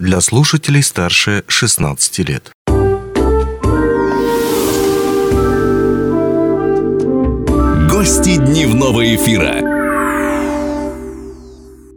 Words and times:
для 0.00 0.20
слушателей 0.22 0.82
старше 0.82 1.44
16 1.46 2.18
лет. 2.20 2.50
Гости 7.90 8.36
дневного 8.36 9.14
эфира. 9.14 9.60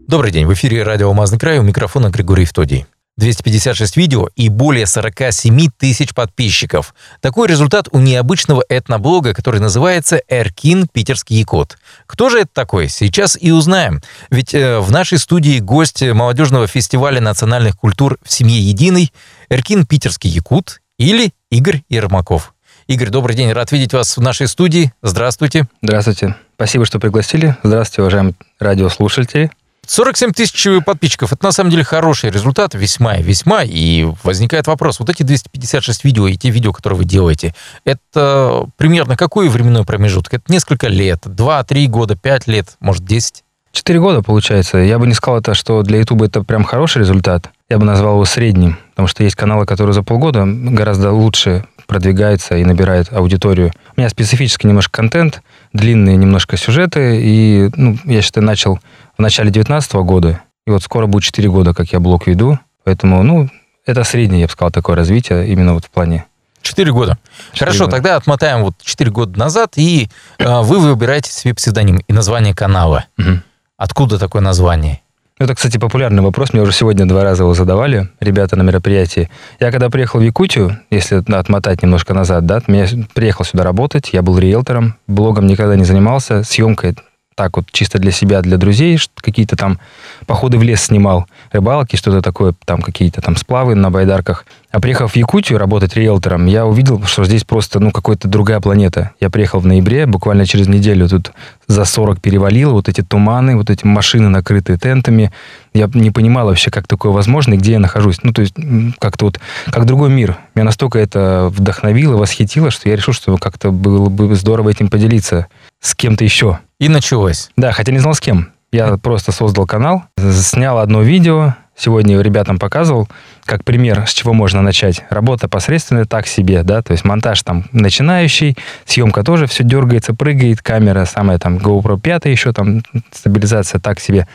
Добрый 0.06 0.32
день, 0.32 0.46
в 0.46 0.54
эфире 0.54 0.84
радио 0.84 1.08
«Алмазный 1.08 1.40
край», 1.40 1.60
у 1.60 1.64
микрофона 1.64 2.10
Григорий 2.10 2.44
Втодий. 2.44 2.86
256 3.18 3.98
видео 3.98 4.30
и 4.36 4.50
более 4.50 4.86
47 4.86 5.70
тысяч 5.78 6.14
подписчиков. 6.14 6.96
Такой 7.22 7.48
результат 7.48 7.88
у 7.92 8.00
необычного 8.00 8.64
этноблога, 8.70 9.34
который 9.34 9.60
называется 9.60 10.22
«Эркин 10.28 10.88
Питерский 10.88 11.38
Якут». 11.38 11.78
Кто 12.08 12.30
же 12.30 12.40
это 12.40 12.50
такой? 12.54 12.90
Сейчас 12.90 13.38
и 13.40 13.52
узнаем. 13.52 14.02
Ведь 14.30 14.54
э, 14.54 14.80
в 14.80 14.92
нашей 14.92 15.20
студии 15.20 15.60
гость 15.60 16.02
молодежного 16.02 16.68
фестиваля 16.68 17.22
национальных 17.22 17.78
культур 17.78 18.18
в 18.24 18.32
семье 18.32 18.60
единой 18.60 19.12
Эркин 19.50 19.86
Питерский 19.86 20.30
Якут 20.30 20.82
или 20.98 21.34
Игорь 21.52 21.84
Ермаков. 21.90 22.54
Игорь, 22.88 23.10
добрый 23.10 23.36
день, 23.36 23.52
рад 23.54 23.72
видеть 23.72 23.94
вас 23.94 24.18
в 24.18 24.22
нашей 24.22 24.48
студии. 24.48 24.92
Здравствуйте. 25.02 25.68
Здравствуйте. 25.82 26.36
Спасибо, 26.56 26.86
что 26.86 27.00
пригласили. 27.00 27.56
Здравствуйте, 27.64 28.02
уважаемые 28.02 28.36
радиослушатели. 28.60 29.52
47 29.86 30.32
тысяч 30.32 30.68
подписчиков. 30.86 31.34
Это 31.34 31.46
на 31.46 31.52
самом 31.52 31.70
деле 31.70 31.84
хороший 31.84 32.30
результат, 32.30 32.74
весьма 32.74 33.18
весьма. 33.18 33.64
И 33.64 34.08
возникает 34.24 34.68
вопрос, 34.68 35.00
вот 35.00 35.10
эти 35.10 35.24
256 35.24 36.04
видео 36.04 36.28
и 36.28 36.38
те 36.38 36.50
видео, 36.50 36.72
которые 36.72 36.98
вы 36.98 37.06
делаете, 37.06 37.54
это 37.86 38.66
примерно 38.78 39.18
какой 39.18 39.50
временной 39.50 39.86
промежуток? 39.86 40.34
Это 40.36 40.44
несколько 40.48 40.88
лет, 40.88 41.26
2-3 41.26 41.88
года, 41.88 42.16
5 42.16 42.48
лет, 42.48 42.76
может 42.80 43.06
10? 43.06 43.44
Четыре 43.72 44.00
года, 44.00 44.22
получается. 44.22 44.78
Я 44.78 45.00
бы 45.00 45.08
не 45.08 45.16
сказал 45.16 45.40
это, 45.40 45.56
что 45.56 45.82
для 45.82 45.98
YouTube 45.98 46.22
это 46.22 46.44
прям 46.44 46.64
хороший 46.64 47.00
результат. 47.00 47.50
Я 47.70 47.80
бы 47.80 47.86
назвал 47.86 48.14
его 48.14 48.26
средним, 48.26 48.78
потому 48.92 49.08
что 49.08 49.24
есть 49.24 49.36
каналы, 49.36 49.66
которые 49.66 49.96
за 49.96 50.04
полгода 50.04 50.44
гораздо 50.46 51.12
лучше 51.12 51.66
продвигаются 51.88 52.56
и 52.58 52.64
набирают 52.64 53.12
аудиторию. 53.12 53.72
У 53.96 54.02
меня 54.02 54.10
специфический 54.10 54.68
немножко 54.68 54.92
контент, 54.92 55.42
длинные 55.74 56.18
немножко 56.18 56.58
сюжеты, 56.58 57.20
и 57.22 57.70
ну, 57.76 57.98
я 58.06 58.22
считаю, 58.22 58.46
начал 58.46 58.80
в 59.18 59.22
начале 59.22 59.50
2019 59.50 59.94
года, 59.94 60.42
и 60.66 60.72
вот 60.72 60.84
скоро 60.84 61.08
будет 61.08 61.24
4 61.24 61.50
года, 61.50 61.74
как 61.74 61.90
я 61.94 62.00
блог 62.00 62.28
веду, 62.28 62.60
поэтому, 62.84 63.24
ну, 63.24 63.50
это 63.86 64.04
среднее, 64.04 64.42
я 64.42 64.48
бы 64.48 64.52
сказал, 64.52 64.72
такое 64.72 64.96
развитие 64.96 65.48
именно 65.48 65.74
вот 65.74 65.86
в 65.86 65.90
плане 65.90 66.26
Четыре 66.64 66.94
года. 66.94 67.18
4 67.52 67.60
Хорошо, 67.60 67.86
года. 67.86 67.98
тогда 67.98 68.16
отмотаем 68.16 68.64
вот 68.64 68.76
четыре 68.82 69.12
года 69.12 69.38
назад, 69.38 69.74
и 69.76 70.10
э, 70.40 70.62
вы 70.62 70.80
выбираете 70.80 71.30
себе 71.30 71.54
псевдоним 71.54 71.98
и 71.98 72.14
название 72.14 72.56
канала. 72.56 73.06
Угу. 73.20 73.42
Откуда 73.78 74.18
такое 74.18 74.42
название? 74.42 75.02
Это, 75.44 75.56
кстати, 75.56 75.78
популярный 75.78 76.24
вопрос. 76.24 76.54
Мне 76.54 76.62
уже 76.62 76.72
сегодня 76.72 77.06
два 77.06 77.22
раза 77.26 77.44
его 77.44 77.54
задавали 77.54 78.08
ребята 78.22 78.56
на 78.56 78.62
мероприятии. 78.62 79.30
Я 79.60 79.72
когда 79.72 79.90
приехал 79.90 80.22
в 80.22 80.24
Якутию, 80.24 80.80
если 80.90 81.22
отмотать 81.36 81.84
немножко 81.84 82.14
назад, 82.14 82.46
да, 82.46 82.62
я 82.68 82.88
приехал 83.14 83.44
сюда 83.44 83.66
работать, 83.66 84.12
я 84.14 84.22
был 84.22 84.40
риэлтором, 84.40 84.96
блогом 85.06 85.46
никогда 85.46 85.76
не 85.76 85.84
занимался, 85.84 86.44
съемкой 86.44 86.96
так 87.36 87.58
вот 87.58 87.66
чисто 87.72 88.00
для 88.00 88.12
себя, 88.12 88.42
для 88.42 88.58
друзей, 88.58 88.98
какие-то 89.16 89.56
там 89.56 89.80
походы 90.26 90.58
в 90.58 90.64
лес 90.64 90.84
снимал, 90.84 91.26
рыбалки, 91.52 91.96
что-то 91.96 92.22
такое, 92.22 92.54
там 92.66 92.82
какие-то 92.82 93.22
там 93.22 93.36
сплавы 93.36 93.76
на 93.76 93.92
байдарках. 93.92 94.46
А 94.74 94.80
приехав 94.80 95.12
в 95.12 95.16
Якутию 95.16 95.60
работать 95.60 95.96
риэлтором, 95.96 96.48
я 96.48 96.66
увидел, 96.66 97.04
что 97.06 97.24
здесь 97.26 97.44
просто, 97.44 97.80
ну, 97.80 97.92
какая-то 97.92 98.28
другая 98.28 98.60
планета. 98.60 99.12
Я 99.20 99.30
приехал 99.30 99.60
в 99.60 99.68
ноябре, 99.68 100.08
буквально 100.08 100.48
через 100.48 100.68
неделю 100.68 101.08
тут 101.08 101.32
за 101.68 101.86
40 101.86 102.20
перевалило, 102.20 102.72
вот 102.72 102.90
эти 102.90 103.02
туманы, 103.02 103.56
вот 103.56 103.70
эти 103.70 103.86
машины, 103.86 104.30
накрытые 104.30 104.80
тентами. 104.80 105.32
Я 105.76 105.88
не 105.94 106.10
понимал 106.10 106.48
вообще, 106.48 106.72
как 106.72 106.88
такое 106.88 107.12
возможно 107.12 107.54
и 107.54 107.58
где 107.58 107.74
я 107.74 107.80
нахожусь. 107.80 108.24
Ну, 108.24 108.34
то 108.34 108.42
есть, 108.42 108.56
как-то 108.98 109.26
вот, 109.26 109.40
как 109.72 109.86
другой 109.86 110.10
мир. 110.10 110.38
Меня 110.56 110.66
настолько 110.66 110.98
это 110.98 111.52
вдохновило, 111.56 112.18
восхитило, 112.18 112.72
что 112.72 112.90
я 112.90 112.96
решил, 112.96 113.14
что 113.14 113.38
как-то 113.38 113.72
было 113.72 114.10
бы 114.10 114.34
здорово 114.36 114.70
этим 114.70 114.90
поделиться 114.90 115.46
с 115.82 115.94
кем-то 115.94 116.24
еще. 116.24 116.60
И 116.84 116.90
началось. 116.90 117.50
Да, 117.56 117.72
хотя 117.72 117.94
не 117.94 118.00
знал 118.00 118.14
с 118.14 118.20
кем. 118.20 118.50
Я 118.74 118.98
просто 118.98 119.32
создал 119.32 119.66
канал, 119.66 120.04
снял 120.18 120.80
одно 120.80 121.02
видео, 121.02 121.56
сегодня 121.78 122.20
ребятам 122.20 122.60
показывал, 122.60 123.08
как 123.46 123.64
пример, 123.64 124.06
с 124.06 124.12
чего 124.12 124.34
можно 124.34 124.62
начать. 124.62 125.06
Работа 125.10 125.48
посредственная 125.48 126.04
так 126.04 126.28
себе, 126.28 126.62
да, 126.64 126.82
то 126.82 126.92
есть 126.92 127.06
монтаж 127.06 127.42
там 127.44 127.64
начинающий, 127.72 128.58
съемка 128.84 129.24
тоже 129.24 129.48
все 129.48 129.64
дергается, 129.64 130.14
прыгает, 130.14 130.62
камера 130.62 131.06
самая 131.06 131.40
там 131.40 131.56
GoPro 131.56 131.98
5 131.98 132.26
еще 132.26 132.52
там, 132.52 132.84
стабилизация 133.14 133.80
так 133.80 134.02
себе. 134.02 134.28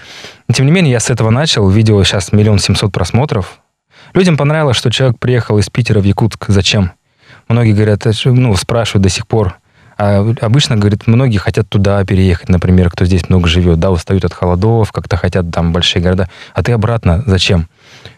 Но, 0.48 0.54
тем 0.54 0.65
не 0.65 0.72
менее, 0.72 0.92
я 0.92 1.00
с 1.00 1.10
этого 1.10 1.28
начал, 1.28 1.69
видео 1.69 2.03
сейчас 2.03 2.32
миллион 2.32 2.60
семьсот 2.60 2.92
просмотров. 2.92 3.59
Людям 4.15 4.38
понравилось, 4.38 4.78
что 4.78 4.91
человек 4.91 5.19
приехал 5.19 5.59
из 5.59 5.69
Питера 5.69 6.00
в 6.00 6.04
Якутск. 6.04 6.47
Зачем? 6.48 6.92
Многие 7.47 7.75
говорят, 7.75 8.06
ну, 8.25 8.56
спрашивают 8.56 9.03
до 9.03 9.10
сих 9.10 9.26
пор, 9.26 9.59
а 9.98 10.20
обычно, 10.41 10.76
говорит, 10.76 11.09
многие 11.09 11.38
хотят 11.38 11.69
туда 11.69 12.04
переехать, 12.04 12.48
например, 12.48 12.88
кто 12.88 13.04
здесь 13.04 13.28
много 13.28 13.48
живет, 13.48 13.81
да, 13.81 13.91
устают 13.91 14.25
от 14.25 14.32
холодов, 14.32 14.92
как-то 14.92 15.16
хотят 15.16 15.50
там 15.50 15.72
большие 15.72 16.00
города. 16.00 16.28
А 16.54 16.62
ты 16.62 16.70
обратно 16.70 17.25
зачем? 17.26 17.69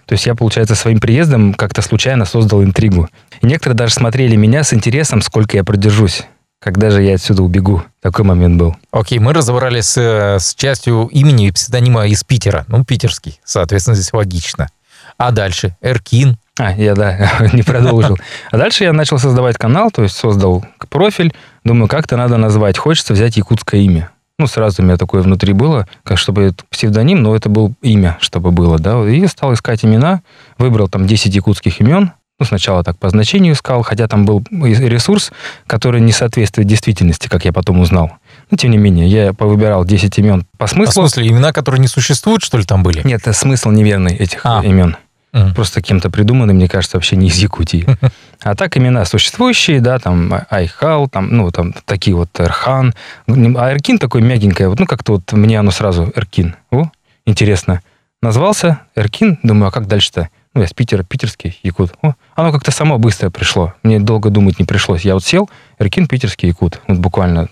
То 0.05 0.13
есть 0.13 0.27
я, 0.27 0.35
получается, 0.35 0.75
своим 0.75 1.01
приездом 1.01 1.55
как-то 1.55 1.81
случайно 1.81 2.27
создал 2.27 2.63
интригу. 2.63 3.09
И 3.41 3.47
некоторые 3.47 3.79
даже 3.79 3.95
смотрели 3.95 4.37
меня 4.37 4.63
с 4.63 4.75
интересом, 4.75 5.23
сколько 5.23 5.57
я 5.57 5.65
продержусь. 5.65 6.25
Когда 6.61 6.91
же 6.91 7.03
я 7.03 7.15
отсюда 7.15 7.43
убегу? 7.43 7.83
Такой 8.03 8.27
момент 8.27 8.59
был. 8.59 8.77
Окей, 8.93 9.19
мы 9.19 9.33
разобрались 9.33 9.87
с, 9.87 9.97
с 10.39 10.55
частью 10.55 11.07
имени 11.07 11.47
и 11.47 11.51
псевдонима 11.51 12.07
из 12.07 12.23
Питера. 12.25 12.67
Ну, 12.69 12.85
питерский, 12.85 13.41
соответственно, 13.43 13.95
здесь 13.95 14.13
логично. 14.13 14.69
А 15.17 15.31
дальше? 15.31 15.75
Эркин, 15.81 16.37
а, 16.61 16.73
я, 16.73 16.95
да, 16.95 17.17
не 17.55 17.63
продолжил. 17.63 18.19
А 18.51 18.59
дальше 18.59 18.85
я 18.85 18.93
начал 18.93 19.19
создавать 19.19 19.57
канал, 19.57 19.91
то 19.91 20.03
есть 20.03 20.17
создал 20.17 20.63
профиль. 20.91 21.33
Думаю, 21.65 21.89
как-то 21.89 22.17
надо 22.17 22.37
назвать. 22.37 22.79
Хочется 22.79 23.13
взять 23.13 23.37
якутское 23.37 23.81
имя. 23.81 24.11
Ну, 24.39 24.47
сразу 24.47 24.83
у 24.83 24.85
меня 24.87 24.97
такое 24.97 25.21
внутри 25.21 25.53
было, 25.53 25.87
как 26.03 26.17
чтобы 26.17 26.43
это 26.45 26.65
псевдоним, 26.71 27.23
но 27.23 27.37
это 27.37 27.51
был 27.51 27.75
имя, 27.83 28.17
чтобы 28.21 28.53
было, 28.53 28.79
да. 28.79 29.07
И 29.07 29.27
стал 29.27 29.53
искать 29.53 29.85
имена, 29.85 30.23
выбрал 30.57 30.89
там 30.89 31.07
10 31.07 31.35
якутских 31.35 31.81
имен, 31.81 32.13
ну, 32.41 32.47
сначала 32.47 32.83
так 32.83 32.99
по 32.99 33.11
значению 33.11 33.53
искал, 33.53 33.83
хотя 33.83 34.09
там 34.09 34.25
был 34.25 34.43
ресурс, 34.51 35.31
который 35.67 36.01
не 36.01 36.11
соответствует 36.11 36.67
действительности, 36.67 37.29
как 37.29 37.45
я 37.45 37.53
потом 37.53 37.81
узнал. 37.81 38.13
Но, 38.51 38.57
тем 38.57 38.71
не 38.71 38.79
менее, 38.79 39.07
я 39.09 39.35
повыбирал 39.35 39.85
10 39.85 40.19
имен 40.19 40.47
по 40.57 40.67
смыслу. 40.67 41.03
А 41.03 41.07
в 41.07 41.11
смысле, 41.11 41.29
имена, 41.29 41.53
которые 41.53 41.83
не 41.83 41.89
существуют, 41.89 42.43
что 42.43 42.57
ли, 42.57 42.65
там 42.65 42.83
были? 42.83 43.07
Нет, 43.07 43.23
смысл 43.33 43.71
неверный 43.71 44.17
этих 44.17 44.41
а. 44.45 44.63
имен. 44.65 44.97
Mm. 45.33 45.55
Просто 45.55 45.81
кем-то 45.81 46.11
придуманы, 46.11 46.53
мне 46.53 46.69
кажется, 46.69 46.97
вообще 46.97 47.17
не 47.17 47.29
из 47.29 47.37
Якутии. 47.37 47.87
А 48.43 48.55
так 48.55 48.75
имена 48.79 49.05
существующие, 49.05 49.83
да, 49.83 49.99
там 49.99 50.33
Айхал, 50.49 51.11
там, 51.11 51.29
ну, 51.29 51.51
там 51.51 51.75
такие 51.85 52.17
вот 52.17 52.31
Эрхан. 52.39 52.95
А 53.27 53.73
Эркин 53.73 53.99
такой 53.99 54.23
мягенькое, 54.23 54.71
вот, 54.71 54.81
ну, 54.81 54.87
как-то 54.87 55.13
вот 55.13 55.31
мне 55.33 55.59
оно 55.59 55.71
сразу 55.71 56.11
Эркин. 56.17 56.57
О, 56.71 56.85
интересно. 57.27 57.83
Назвался 58.23 58.81
Эркин, 58.97 59.41
думаю, 59.43 59.69
а 59.69 59.71
как 59.71 59.87
дальше-то? 59.87 60.31
Ну, 60.55 60.63
я 60.63 60.67
с 60.67 60.73
Питера, 60.73 61.05
питерский, 61.05 61.59
якут. 61.63 61.93
О, 62.03 62.15
оно 62.35 62.51
как-то 62.51 62.71
само 62.71 62.99
быстро 62.99 63.31
пришло. 63.31 63.75
Мне 63.83 64.01
долго 64.01 64.31
думать 64.31 64.59
не 64.59 64.65
пришлось. 64.65 65.03
Я 65.03 65.15
вот 65.15 65.25
сел, 65.25 65.49
Эркин, 65.79 66.09
питерский, 66.09 66.49
якут. 66.49 66.81
Вот 66.89 66.99
буквально. 66.99 67.49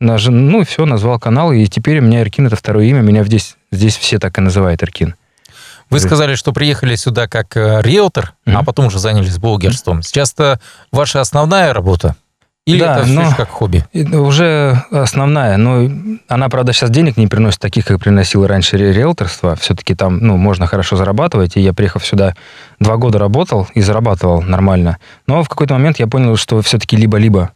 Наж... 0.00 0.26
Ну, 0.26 0.64
все, 0.64 0.84
назвал 0.84 1.18
канал, 1.18 1.52
и 1.52 1.66
теперь 1.66 2.00
у 2.00 2.02
меня 2.02 2.20
Эркин 2.20 2.48
это 2.48 2.56
второе 2.56 2.86
имя. 2.86 3.00
Меня 3.00 3.24
здесь, 3.24 3.56
здесь 3.70 3.96
все 3.96 4.18
так 4.18 4.36
и 4.38 4.42
называют 4.42 4.82
Эркин. 4.82 5.14
Вы 5.90 6.00
сказали, 6.00 6.34
что 6.34 6.52
приехали 6.52 6.96
сюда 6.96 7.28
как 7.28 7.56
э, 7.56 7.80
риэлтор, 7.82 8.34
mm-hmm. 8.44 8.54
а 8.54 8.64
потом 8.64 8.86
уже 8.86 8.98
занялись 8.98 9.38
блогерством. 9.38 10.02
Сейчас 10.02 10.32
это 10.32 10.60
ваша 10.90 11.20
основная 11.20 11.72
работа? 11.72 12.16
Или 12.66 12.80
да, 12.80 12.98
это 12.98 13.06
но 13.06 13.32
как 13.36 13.48
хобби? 13.48 13.84
Уже 13.94 14.82
основная. 14.90 15.56
Но 15.56 15.88
она, 16.26 16.48
правда, 16.48 16.72
сейчас 16.72 16.90
денег 16.90 17.16
не 17.16 17.28
приносит 17.28 17.60
таких, 17.60 17.86
как 17.86 18.00
приносила 18.00 18.48
раньше 18.48 18.76
риэлторство. 18.76 19.54
Все-таки 19.54 19.94
там 19.94 20.18
ну, 20.18 20.36
можно 20.36 20.66
хорошо 20.66 20.96
зарабатывать. 20.96 21.56
И 21.56 21.60
я, 21.60 21.72
приехав 21.72 22.04
сюда, 22.04 22.34
два 22.80 22.96
года 22.96 23.20
работал 23.20 23.68
и 23.74 23.80
зарабатывал 23.80 24.42
нормально. 24.42 24.98
Но 25.28 25.44
в 25.44 25.48
какой-то 25.48 25.74
момент 25.74 26.00
я 26.00 26.08
понял, 26.08 26.36
что 26.36 26.60
все-таки 26.60 26.96
либо-либо 26.96 27.52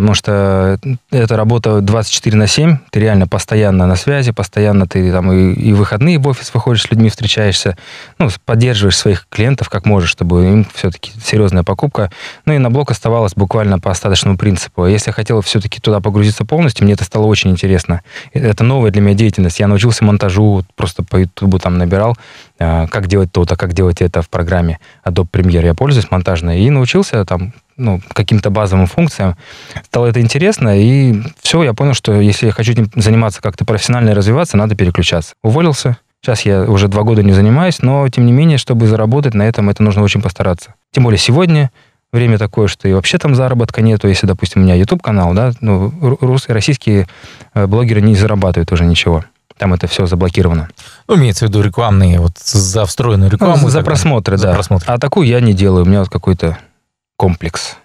потому 0.00 0.14
что 0.14 0.78
это 1.10 1.36
работа 1.36 1.80
24 1.80 2.36
на 2.36 2.46
7, 2.46 2.76
ты 2.90 3.00
реально 3.00 3.26
постоянно 3.26 3.86
на 3.86 3.96
связи, 3.96 4.32
постоянно 4.32 4.86
ты 4.86 5.10
там 5.10 5.32
и, 5.32 5.54
и 5.54 5.72
выходные 5.72 6.18
в 6.18 6.28
офис 6.28 6.52
выходишь, 6.52 6.82
с 6.82 6.90
людьми 6.90 7.08
встречаешься, 7.08 7.76
ну, 8.18 8.28
поддерживаешь 8.44 8.96
своих 8.96 9.26
клиентов 9.28 9.70
как 9.70 9.86
можешь, 9.86 10.10
чтобы 10.10 10.44
им 10.44 10.66
все-таки 10.74 11.12
серьезная 11.24 11.62
покупка. 11.62 12.10
Ну 12.44 12.52
и 12.52 12.58
на 12.58 12.70
блок 12.70 12.90
оставалось 12.90 13.34
буквально 13.34 13.78
по 13.78 13.90
остаточному 13.90 14.36
принципу. 14.36 14.86
Если 14.86 15.08
я 15.08 15.14
хотел 15.14 15.40
все-таки 15.40 15.80
туда 15.80 16.00
погрузиться 16.00 16.44
полностью, 16.44 16.84
мне 16.84 16.92
это 16.92 17.04
стало 17.04 17.24
очень 17.24 17.50
интересно. 17.50 18.02
Это 18.34 18.62
новая 18.62 18.90
для 18.90 19.00
меня 19.00 19.14
деятельность. 19.14 19.58
Я 19.58 19.68
научился 19.68 20.04
монтажу, 20.04 20.64
просто 20.76 21.02
по 21.02 21.16
YouTube 21.16 21.62
там 21.62 21.78
набирал, 21.78 22.16
а, 22.58 22.86
как 22.88 23.06
делать 23.06 23.32
то-то, 23.32 23.56
как 23.56 23.72
делать 23.72 24.02
это 24.02 24.20
в 24.20 24.28
программе 24.28 24.78
Adobe 25.04 25.28
Premiere. 25.30 25.64
Я 25.64 25.74
пользуюсь 25.74 26.10
монтажной 26.10 26.60
и 26.60 26.70
научился 26.70 27.24
там 27.24 27.54
ну, 27.76 28.00
каким-то 28.12 28.50
базовым 28.50 28.86
функциям. 28.86 29.36
Стало 29.84 30.06
это 30.06 30.20
интересно, 30.20 30.78
и 30.78 31.22
все, 31.40 31.62
я 31.62 31.74
понял, 31.74 31.94
что 31.94 32.20
если 32.20 32.46
я 32.46 32.52
хочу 32.52 32.72
этим 32.72 32.90
заниматься 32.94 33.42
как-то 33.42 33.64
профессионально 33.64 34.10
и 34.10 34.14
развиваться, 34.14 34.56
надо 34.56 34.74
переключаться. 34.74 35.34
Уволился, 35.42 35.98
Сейчас 36.24 36.40
я 36.46 36.62
уже 36.62 36.88
два 36.88 37.02
года 37.02 37.22
не 37.22 37.32
занимаюсь, 37.32 37.82
но, 37.82 38.08
тем 38.08 38.24
не 38.24 38.32
менее, 38.32 38.56
чтобы 38.56 38.86
заработать 38.86 39.34
на 39.34 39.42
этом, 39.42 39.68
это 39.68 39.82
нужно 39.82 40.02
очень 40.02 40.22
постараться. 40.22 40.72
Тем 40.90 41.04
более 41.04 41.18
сегодня 41.18 41.70
время 42.14 42.38
такое, 42.38 42.66
что 42.66 42.88
и 42.88 42.94
вообще 42.94 43.18
там 43.18 43.34
заработка 43.34 43.82
нету. 43.82 44.08
Если, 44.08 44.26
допустим, 44.26 44.62
у 44.62 44.64
меня 44.64 44.74
YouTube-канал, 44.74 45.34
да, 45.34 45.52
ну, 45.60 45.92
рус, 46.00 46.48
российские 46.48 47.08
э, 47.52 47.66
блогеры 47.66 48.00
не 48.00 48.14
зарабатывают 48.14 48.72
уже 48.72 48.86
ничего. 48.86 49.22
Там 49.58 49.74
это 49.74 49.86
все 49.86 50.06
заблокировано. 50.06 50.70
Ну, 51.08 51.16
имеется 51.16 51.44
в 51.44 51.48
виду 51.50 51.60
рекламные, 51.60 52.18
вот 52.20 52.38
за 52.38 52.86
встроенную 52.86 53.30
рекламу. 53.30 53.58
Ну, 53.60 53.68
за 53.68 53.82
просмотры, 53.82 54.38
да. 54.38 54.48
За 54.48 54.54
просмотры. 54.54 54.90
А 54.90 54.98
такую 54.98 55.26
я 55.26 55.40
не 55.40 55.52
делаю. 55.52 55.84
У 55.84 55.88
меня 55.88 56.00
вот 56.00 56.08
какой-то 56.08 56.56
комплекс. 57.16 57.76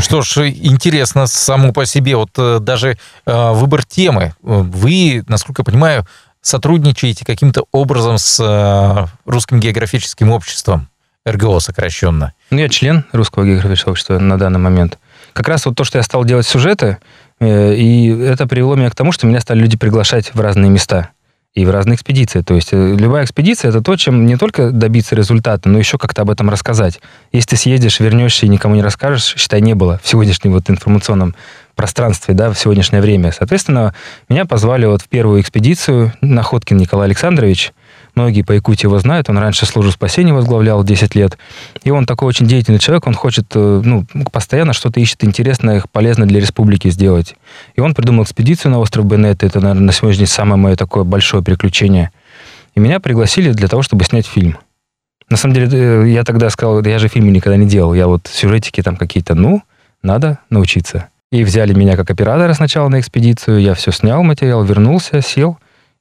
Что 0.00 0.22
ж, 0.22 0.48
интересно 0.48 1.26
само 1.26 1.72
по 1.72 1.86
себе, 1.86 2.16
вот 2.16 2.30
э, 2.38 2.58
даже 2.60 2.96
э, 3.26 3.52
выбор 3.52 3.84
темы. 3.84 4.34
Вы, 4.40 5.24
насколько 5.26 5.60
я 5.60 5.64
понимаю, 5.64 6.06
сотрудничаете 6.40 7.24
каким-то 7.24 7.64
образом 7.72 8.18
с 8.18 8.38
э, 8.40 9.06
Русским 9.24 9.60
географическим 9.60 10.30
обществом, 10.30 10.88
РГО 11.26 11.60
сокращенно. 11.60 12.32
Ну, 12.50 12.58
я 12.58 12.68
член 12.68 13.04
Русского 13.12 13.44
географического 13.44 13.92
общества 13.92 14.18
на 14.18 14.38
данный 14.38 14.60
момент. 14.60 14.98
Как 15.32 15.48
раз 15.48 15.66
вот 15.66 15.76
то, 15.76 15.84
что 15.84 15.98
я 15.98 16.02
стал 16.02 16.24
делать 16.24 16.46
сюжеты, 16.46 16.98
э, 17.40 17.74
и 17.74 18.08
это 18.08 18.46
привело 18.46 18.74
меня 18.76 18.90
к 18.90 18.94
тому, 18.94 19.12
что 19.12 19.26
меня 19.26 19.40
стали 19.40 19.60
люди 19.60 19.76
приглашать 19.76 20.34
в 20.34 20.40
разные 20.40 20.70
места 20.70 21.10
и 21.54 21.66
в 21.66 21.70
разные 21.70 21.96
экспедиции. 21.96 22.40
То 22.40 22.54
есть 22.54 22.72
э, 22.72 22.96
любая 22.96 23.24
экспедиция 23.24 23.68
это 23.68 23.82
то, 23.82 23.96
чем 23.96 24.24
не 24.26 24.36
только 24.36 24.70
добиться 24.70 25.14
результата, 25.14 25.68
но 25.68 25.78
еще 25.78 25.98
как-то 25.98 26.22
об 26.22 26.30
этом 26.30 26.48
рассказать. 26.48 27.00
Если 27.30 27.50
ты 27.50 27.56
съездишь, 27.56 28.00
вернешься 28.00 28.46
и 28.46 28.48
никому 28.48 28.74
не 28.74 28.82
расскажешь, 28.82 29.34
считай, 29.36 29.60
не 29.60 29.74
было 29.74 30.00
в 30.02 30.08
сегодняшнем 30.08 30.52
вот 30.52 30.70
информационном 30.70 31.34
пространстве, 31.74 32.34
да, 32.34 32.50
в 32.50 32.58
сегодняшнее 32.58 33.02
время. 33.02 33.32
Соответственно, 33.32 33.94
меня 34.28 34.46
позвали 34.46 34.86
вот 34.86 35.02
в 35.02 35.08
первую 35.08 35.40
экспедицию 35.40 36.12
Находкин 36.20 36.76
Николай 36.76 37.06
Александрович, 37.06 37.72
Многие 38.14 38.42
по 38.42 38.52
Якутии 38.52 38.86
его 38.86 38.98
знают. 38.98 39.30
Он 39.30 39.38
раньше 39.38 39.64
службу 39.64 39.90
спасения 39.90 40.34
возглавлял 40.34 40.84
10 40.84 41.14
лет. 41.14 41.38
И 41.82 41.90
он 41.90 42.04
такой 42.04 42.28
очень 42.28 42.46
деятельный 42.46 42.78
человек. 42.78 43.06
Он 43.06 43.14
хочет, 43.14 43.46
э, 43.54 43.80
ну, 43.84 44.06
постоянно 44.30 44.74
что-то 44.74 45.00
ищет 45.00 45.24
интересное, 45.24 45.82
полезное 45.92 46.26
для 46.26 46.40
республики 46.40 46.90
сделать. 46.90 47.36
И 47.74 47.80
он 47.80 47.94
придумал 47.94 48.24
экспедицию 48.24 48.72
на 48.72 48.80
остров 48.80 49.06
Беннет. 49.06 49.42
Это, 49.42 49.60
наверное, 49.60 49.84
на 49.84 49.92
сегодняшний 49.92 50.26
день 50.26 50.34
самое 50.34 50.56
мое 50.56 50.76
такое 50.76 51.04
большое 51.04 51.42
приключение. 51.42 52.10
И 52.74 52.80
меня 52.80 53.00
пригласили 53.00 53.52
для 53.52 53.68
того, 53.68 53.82
чтобы 53.82 54.04
снять 54.04 54.26
фильм. 54.26 54.58
На 55.30 55.38
самом 55.38 55.54
деле, 55.54 55.68
э, 55.72 56.08
я 56.10 56.24
тогда 56.24 56.50
сказал, 56.50 56.84
я 56.84 56.98
же 56.98 57.08
фильмы 57.08 57.30
никогда 57.30 57.56
не 57.56 57.66
делал. 57.66 57.94
Я 57.94 58.08
вот 58.08 58.26
сюжетики 58.26 58.82
там 58.82 58.96
какие-то, 58.96 59.34
ну, 59.34 59.62
надо 60.02 60.38
научиться. 60.50 61.08
И 61.30 61.44
взяли 61.44 61.72
меня 61.72 61.96
как 61.96 62.10
оператора 62.10 62.52
сначала 62.52 62.88
на 62.88 63.00
экспедицию. 63.00 63.62
Я 63.62 63.72
все 63.72 63.90
снял 63.90 64.22
материал, 64.22 64.62
вернулся, 64.64 65.22
сел. 65.22 65.56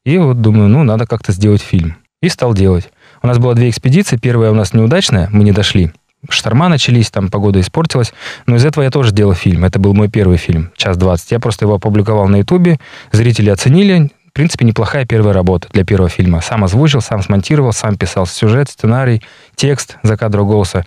И 0.05 0.17
вот 0.17 0.41
думаю, 0.41 0.67
ну, 0.69 0.83
надо 0.83 1.05
как-то 1.05 1.31
сделать 1.31 1.61
фильм. 1.61 1.97
И 2.21 2.29
стал 2.29 2.53
делать. 2.53 2.89
У 3.21 3.27
нас 3.27 3.37
было 3.37 3.53
две 3.53 3.69
экспедиции. 3.69 4.17
Первая 4.17 4.51
у 4.51 4.55
нас 4.55 4.73
неудачная, 4.73 5.29
мы 5.31 5.43
не 5.43 5.51
дошли. 5.51 5.91
Шторма 6.29 6.69
начались, 6.69 7.09
там 7.09 7.29
погода 7.29 7.59
испортилась. 7.59 8.13
Но 8.45 8.55
из 8.55 8.65
этого 8.65 8.83
я 8.83 8.91
тоже 8.91 9.11
делал 9.11 9.33
фильм. 9.33 9.65
Это 9.65 9.79
был 9.79 9.93
мой 9.93 10.07
первый 10.07 10.37
фильм, 10.37 10.71
час 10.75 10.97
двадцать. 10.97 11.31
Я 11.31 11.39
просто 11.39 11.65
его 11.65 11.75
опубликовал 11.75 12.27
на 12.27 12.37
Ютубе. 12.37 12.79
Зрители 13.11 13.49
оценили. 13.49 14.11
В 14.27 14.33
принципе, 14.33 14.65
неплохая 14.65 15.05
первая 15.05 15.33
работа 15.33 15.67
для 15.73 15.83
первого 15.83 16.09
фильма. 16.09 16.41
Сам 16.41 16.63
озвучил, 16.63 17.01
сам 17.01 17.21
смонтировал, 17.21 17.73
сам 17.73 17.97
писал 17.97 18.25
сюжет, 18.25 18.69
сценарий, 18.69 19.21
текст 19.55 19.97
за 20.03 20.15
кадром 20.15 20.47
голоса. 20.47 20.85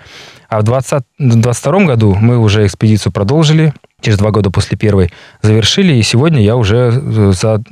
А 0.48 0.60
в 0.60 0.62
2022 0.62 1.84
году 1.84 2.14
мы 2.14 2.38
уже 2.38 2.64
экспедицию 2.64 3.12
продолжили 3.12 3.74
через 4.04 4.18
два 4.18 4.30
года 4.30 4.50
после 4.50 4.76
первой 4.76 5.12
завершили, 5.42 5.94
и 5.94 6.02
сегодня 6.02 6.42
я 6.42 6.56
уже 6.56 6.92
э, 6.92 7.32
за, 7.32 7.62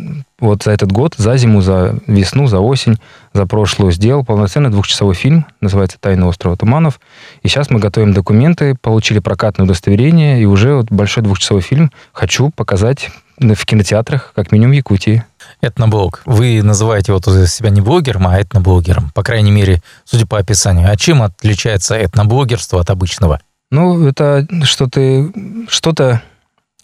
вот 0.41 0.63
за 0.63 0.73
этот 0.73 0.91
год, 0.91 1.15
за 1.17 1.37
зиму, 1.37 1.61
за 1.61 1.97
весну, 2.07 2.47
за 2.47 2.59
осень, 2.59 2.99
за 3.35 3.47
прошлую 3.47 3.93
сделал 3.93 4.25
полноценный 4.25 4.71
двухчасовой 4.71 5.15
фильм, 5.15 5.47
называется 5.61 5.99
«Тайна 6.01 6.27
острова 6.27 6.57
Туманов». 6.57 7.01
И 7.43 7.49
сейчас 7.49 7.71
мы 7.71 7.79
готовим 7.79 8.15
документы, 8.15 8.75
получили 8.81 9.19
прокатное 9.19 9.67
удостоверение, 9.67 10.41
и 10.41 10.47
уже 10.47 10.75
вот 10.75 10.87
большой 10.91 11.23
двухчасовой 11.23 11.63
фильм 11.63 11.93
хочу 12.13 12.51
показать 12.51 13.11
в 13.39 13.67
кинотеатрах, 13.67 14.33
как 14.35 14.53
минимум 14.53 14.73
в 14.73 14.77
Якутии. 14.77 15.25
Этноблог. 15.61 16.23
Вы 16.25 16.63
называете 16.63 17.13
вот 17.13 17.25
себя 17.25 17.71
не 17.71 17.81
блогером, 17.81 18.27
а 18.27 18.41
этноблогером. 18.41 19.11
По 19.15 19.23
крайней 19.23 19.51
мере, 19.51 19.83
судя 20.05 20.27
по 20.27 20.39
описанию. 20.39 20.91
А 20.91 20.97
чем 20.97 21.23
отличается 21.23 21.95
этноблогерство 21.97 22.81
от 22.81 22.91
обычного? 22.91 23.41
Ну, 23.73 24.07
это 24.07 24.47
что 24.65 24.87
ты 24.87 25.33
что-то 25.67 26.21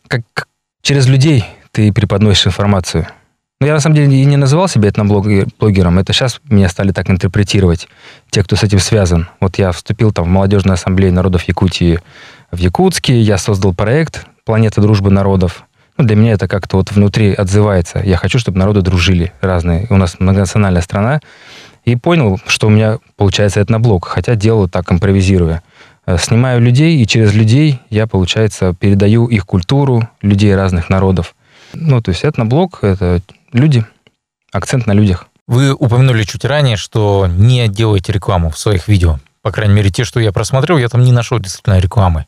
как 0.08 0.23
через 0.81 1.06
людей 1.06 1.44
ты 1.70 1.93
преподносишь 1.93 2.46
информацию. 2.46 3.06
Но 3.61 3.67
я 3.67 3.75
на 3.75 3.81
самом 3.81 3.96
деле 3.96 4.17
и 4.17 4.25
не 4.25 4.38
называл 4.38 4.69
себя 4.69 4.88
этноблогером. 4.88 5.99
Это 5.99 6.14
сейчас 6.14 6.40
меня 6.49 6.70
стали 6.70 6.93
так 6.93 7.11
интерпретировать, 7.11 7.88
те, 8.31 8.43
кто 8.43 8.56
с 8.56 8.62
этим 8.62 8.79
связан. 8.79 9.29
Вот 9.38 9.58
я 9.58 9.73
вступил 9.73 10.12
там 10.12 10.25
в 10.25 10.29
молодежную 10.29 10.75
ассамблею 10.75 11.12
народов 11.12 11.43
Якутии 11.43 12.00
в 12.50 12.56
Якутске, 12.56 13.20
я 13.20 13.37
создал 13.37 13.75
проект 13.75 14.26
«Планета 14.46 14.81
дружбы 14.81 15.11
народов». 15.11 15.64
Ну, 15.99 16.05
для 16.05 16.17
меня 16.17 16.32
это 16.32 16.49
как-то 16.49 16.79
вот 16.79 16.90
внутри 16.90 17.35
отзывается. 17.35 18.00
Я 18.02 18.17
хочу, 18.17 18.38
чтобы 18.38 18.58
народы 18.58 18.81
дружили 18.81 19.35
разные. 19.43 19.87
У 19.90 19.99
нас 19.99 20.20
многонациональная 20.20 20.81
страна. 20.81 21.20
И 21.85 21.96
понял, 21.96 22.40
что 22.46 22.69
у 22.69 22.70
меня 22.70 22.99
получается 23.17 23.61
этноблог, 23.61 24.06
хотя 24.06 24.37
делаю 24.37 24.69
так, 24.69 24.90
импровизируя. 24.90 25.62
Э, 26.08 26.16
снимаю 26.16 26.58
людей, 26.62 27.02
и 27.02 27.06
через 27.06 27.34
людей 27.34 27.81
я, 27.90 28.06
получается, 28.06 28.72
передаю 28.72 29.26
их 29.26 29.44
культуру, 29.44 30.08
людей 30.22 30.56
разных 30.56 30.88
народов. 30.88 31.34
Ну, 31.75 32.00
то 32.00 32.08
есть 32.12 32.25
этноблог— 32.25 32.78
это 32.82 33.20
люди, 33.52 33.84
акцент 34.50 34.87
на 34.87 34.93
людях. 34.93 35.26
Вы 35.46 35.75
упомянули 35.75 36.22
чуть 36.22 36.46
ранее, 36.46 36.78
что 36.78 37.26
не 37.28 37.69
делаете 37.69 38.12
рекламу 38.12 38.49
в 38.49 38.58
своих 38.58 38.88
видео. 38.88 39.19
По 39.43 39.52
крайней 39.52 39.75
мере, 39.75 39.90
те, 39.90 40.05
что 40.05 40.19
я 40.19 40.32
просмотрел, 40.32 40.78
я 40.78 40.88
там 40.88 41.02
не 41.02 41.12
нашел 41.12 41.38
действительно 41.38 41.78
рекламы. 41.78 42.25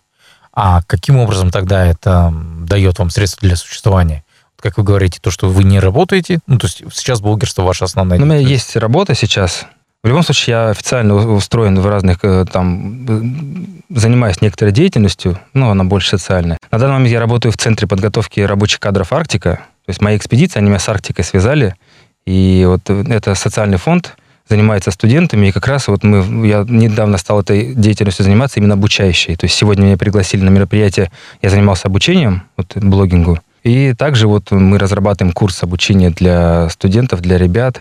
А 0.52 0.82
каким 0.82 1.16
образом 1.16 1.50
тогда 1.50 1.86
это 1.86 2.34
дает 2.34 2.98
вам 2.98 3.08
средства 3.08 3.48
для 3.48 3.56
существования? 3.56 4.24
Как 4.56 4.76
вы 4.76 4.84
говорите, 4.84 5.20
то, 5.22 5.30
что 5.30 5.48
вы 5.48 5.64
не 5.64 5.80
работаете, 5.80 6.40
ну, 6.46 6.58
то 6.58 6.66
есть 6.66 6.82
сейчас 6.92 7.22
блогерство 7.22 7.62
ваша 7.62 7.86
основная 7.86 8.18
Ну, 8.18 8.26
у 8.26 8.28
меня 8.28 8.40
есть 8.46 8.76
работа 8.76 9.14
сейчас, 9.14 9.64
в 10.02 10.08
любом 10.08 10.22
случае, 10.22 10.56
я 10.56 10.68
официально 10.70 11.14
устроен 11.14 11.78
в 11.78 11.86
разных, 11.86 12.18
э, 12.22 12.46
там, 12.50 13.06
э, 13.08 13.22
занимаюсь 13.90 14.40
некоторой 14.40 14.72
деятельностью, 14.72 15.38
но 15.52 15.70
она 15.70 15.84
больше 15.84 16.10
социальная. 16.10 16.56
На 16.70 16.78
данный 16.78 16.94
момент 16.94 17.12
я 17.12 17.20
работаю 17.20 17.52
в 17.52 17.56
Центре 17.58 17.86
подготовки 17.86 18.40
рабочих 18.40 18.80
кадров 18.80 19.12
«Арктика». 19.12 19.60
То 19.84 19.90
есть 19.90 20.00
мои 20.00 20.16
экспедиции, 20.16 20.58
они 20.58 20.68
меня 20.68 20.78
с 20.78 20.88
Арктикой 20.88 21.24
связали. 21.24 21.74
И 22.24 22.64
вот 22.66 22.88
это 22.88 23.34
социальный 23.34 23.78
фонд, 23.78 24.16
занимается 24.48 24.90
студентами, 24.90 25.46
и 25.46 25.52
как 25.52 25.66
раз 25.68 25.86
вот 25.88 26.02
мы, 26.02 26.46
я 26.46 26.64
недавно 26.68 27.18
стал 27.18 27.40
этой 27.40 27.72
деятельностью 27.74 28.24
заниматься 28.24 28.58
именно 28.58 28.74
обучающей. 28.74 29.36
То 29.36 29.44
есть 29.44 29.56
сегодня 29.56 29.84
меня 29.84 29.96
пригласили 29.96 30.42
на 30.42 30.50
мероприятие, 30.50 31.10
я 31.40 31.50
занимался 31.50 31.86
обучением, 31.86 32.42
вот 32.56 32.76
блогингу, 32.76 33.38
и 33.62 33.94
также 33.94 34.26
вот 34.26 34.50
мы 34.50 34.78
разрабатываем 34.78 35.32
курс 35.32 35.62
обучения 35.62 36.10
для 36.10 36.68
студентов, 36.70 37.20
для 37.20 37.38
ребят, 37.38 37.80